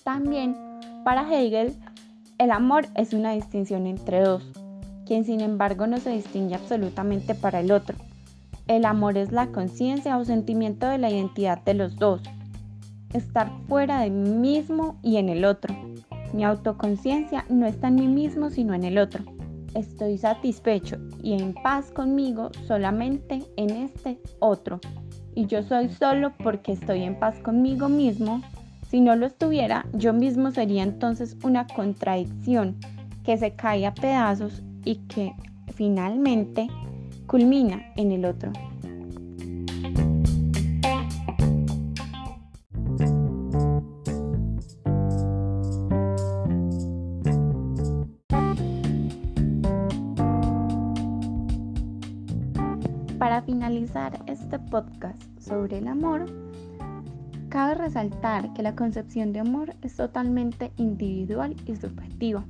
También, 0.04 0.56
para 1.04 1.28
Hegel, 1.28 1.76
el 2.38 2.52
amor 2.52 2.86
es 2.94 3.14
una 3.14 3.32
distinción 3.32 3.88
entre 3.88 4.22
dos, 4.22 4.44
quien 5.08 5.26
sin 5.26 5.42
embargo 5.42 5.88
no 5.88 5.98
se 5.98 6.12
distingue 6.12 6.54
absolutamente 6.54 7.34
para 7.34 7.62
el 7.62 7.72
otro. 7.72 7.98
El 8.68 8.86
amor 8.86 9.18
es 9.18 9.32
la 9.32 9.48
conciencia 9.48 10.18
o 10.18 10.26
sentimiento 10.26 10.88
de 10.88 11.00
la 11.00 11.10
identidad 11.10 11.64
de 11.64 11.74
los 11.74 11.96
dos, 11.96 12.22
estar 13.18 13.52
fuera 13.68 14.02
de 14.02 14.10
mí 14.10 14.30
mismo 14.30 14.98
y 15.04 15.18
en 15.18 15.30
el 15.30 15.46
otro. 15.46 15.76
Mi 16.34 16.44
autoconciencia 16.44 17.46
no 17.50 17.66
está 17.66 17.88
en 17.88 17.96
mí 17.96 18.08
mismo 18.08 18.50
sino 18.50 18.74
en 18.74 18.84
el 18.84 18.98
otro. 18.98 19.24
Estoy 19.74 20.18
satisfecho 20.18 20.98
y 21.22 21.34
en 21.34 21.54
paz 21.54 21.92
conmigo 21.92 22.52
solamente 22.68 23.44
en 23.58 23.70
este 23.72 24.20
otro. 24.40 24.80
Y 25.36 25.46
yo 25.46 25.62
soy 25.62 25.90
solo 25.90 26.34
porque 26.44 26.72
estoy 26.72 27.04
en 27.04 27.20
paz 27.20 27.38
conmigo 27.40 27.90
mismo. 27.90 28.42
Si 28.90 29.02
no 29.02 29.16
lo 29.16 29.26
estuviera, 29.26 29.86
yo 29.94 30.14
mismo 30.14 30.52
sería 30.52 30.84
entonces 30.84 31.38
una 31.44 31.68
contradicción 31.68 32.78
que 33.24 33.38
se 33.38 33.54
cae 33.54 33.86
a 33.86 33.94
pedazos 33.94 34.64
y 34.84 34.96
que 35.08 35.34
finalmente 35.76 36.68
culmina 37.28 37.84
en 37.98 38.14
el 38.14 38.26
otro. 38.26 38.52
Este 54.28 54.60
podcast 54.60 55.24
sobre 55.40 55.78
el 55.78 55.88
amor, 55.88 56.26
cabe 57.48 57.74
resaltar 57.74 58.54
que 58.54 58.62
la 58.62 58.76
concepción 58.76 59.32
de 59.32 59.40
amor 59.40 59.74
es 59.82 59.96
totalmente 59.96 60.74
individual 60.76 61.56
y 61.66 61.76
subjetiva. 61.78 62.44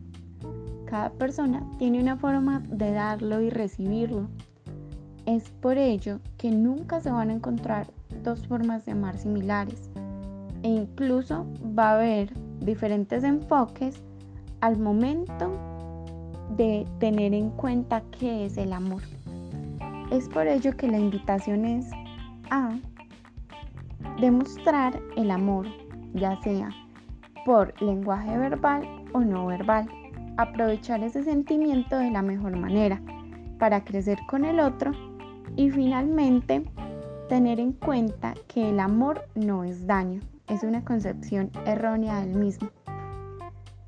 Cada 0.88 1.12
persona 1.12 1.63
tiene 1.78 2.02
una 2.02 2.17
forma 2.17 2.63
de 2.69 2.91
darlo 2.91 3.39
y 3.39 3.52
recibirlo. 3.52 4.28
Es 5.28 5.52
por 5.62 5.78
ello 5.78 6.19
que 6.38 6.50
nunca 6.50 7.02
se 7.02 7.12
van 7.12 7.30
a 7.30 7.36
encontrar 7.36 7.88
dos 8.23 8.47
formas 8.47 8.84
de 8.86 8.93
amar 8.93 9.15
similares 9.15 9.91
e 10.63 10.69
incluso 10.69 11.45
va 11.78 11.91
a 11.91 11.95
haber 11.97 12.34
diferentes 12.62 13.23
enfoques 13.23 14.02
al 14.62 14.80
momento 14.80 15.52
de 16.58 16.88
tener 17.00 17.36
en 17.36 17.52
cuenta 17.52 18.02
qué 18.19 18.47
es 18.47 18.58
el 18.58 18.73
amor. 18.73 19.04
Es 20.12 20.30
por 20.30 20.48
ello 20.48 20.76
que 20.78 20.88
la 20.88 20.98
invitación 20.98 21.65
es 21.65 21.91
a 22.50 22.70
demostrar 24.22 25.02
el 25.17 25.32
amor, 25.32 25.67
ya 26.13 26.41
sea 26.41 26.70
por 27.46 27.80
lenguaje 27.82 28.38
verbal 28.38 28.88
o 29.13 29.20
no 29.20 29.48
verbal. 29.48 29.89
Aprovechar 30.38 31.04
ese 31.04 31.24
sentimiento 31.24 31.98
de 31.98 32.10
la 32.10 32.22
mejor 32.22 32.56
manera 32.56 33.02
para 33.60 33.84
crecer 33.84 34.17
con 34.30 34.46
el 34.46 34.62
otro 34.62 34.91
y 35.58 35.72
finalmente 35.72 36.63
tener 37.28 37.60
en 37.60 37.74
cuenta 37.74 38.34
que 38.48 38.70
el 38.70 38.80
amor 38.80 39.28
no 39.36 39.65
es 39.65 39.88
daño, 39.88 40.22
es 40.48 40.63
una 40.63 40.86
concepción 40.86 41.52
errónea 41.65 42.22
del 42.22 42.34
mismo. 42.34 42.70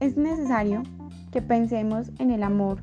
Es 0.02 0.18
necesario 0.18 0.84
que 1.32 1.42
pensemos 1.42 2.12
en 2.20 2.32
el 2.32 2.44
amor 2.44 2.82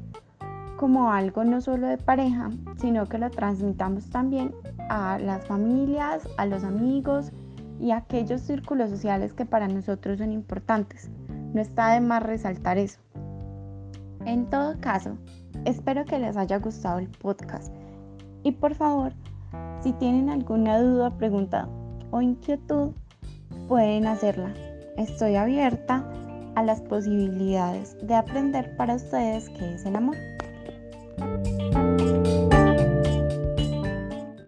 como 0.76 1.10
algo 1.10 1.44
no 1.44 1.60
solo 1.60 1.86
de 1.86 1.98
pareja, 1.98 2.50
sino 2.78 3.06
que 3.06 3.18
lo 3.18 3.30
transmitamos 3.30 4.08
también 4.10 4.54
a 4.88 5.18
las 5.18 5.46
familias, 5.46 6.28
a 6.36 6.46
los 6.46 6.64
amigos 6.64 7.32
y 7.80 7.90
a 7.90 7.98
aquellos 7.98 8.40
círculos 8.42 8.90
sociales 8.90 9.32
que 9.32 9.46
para 9.46 9.68
nosotros 9.68 10.18
son 10.18 10.32
importantes. 10.32 11.10
No 11.54 11.60
está 11.60 11.92
de 11.92 12.00
más 12.00 12.22
resaltar 12.22 12.78
eso. 12.78 13.00
En 14.24 14.46
todo 14.46 14.78
caso, 14.80 15.16
espero 15.64 16.04
que 16.04 16.18
les 16.18 16.36
haya 16.36 16.58
gustado 16.58 16.98
el 16.98 17.08
podcast 17.08 17.72
y 18.42 18.52
por 18.52 18.74
favor, 18.74 19.12
si 19.80 19.92
tienen 19.94 20.28
alguna 20.28 20.78
duda, 20.78 21.16
pregunta 21.16 21.68
o 22.10 22.20
inquietud, 22.20 22.92
pueden 23.68 24.06
hacerla. 24.06 24.52
Estoy 24.96 25.36
abierta 25.36 26.04
a 26.54 26.62
las 26.62 26.80
posibilidades 26.80 27.96
de 28.02 28.14
aprender 28.14 28.76
para 28.76 28.94
ustedes 28.94 29.48
qué 29.50 29.74
es 29.74 29.84
el 29.84 29.96
amor. 29.96 30.16
Bye. 31.18 31.55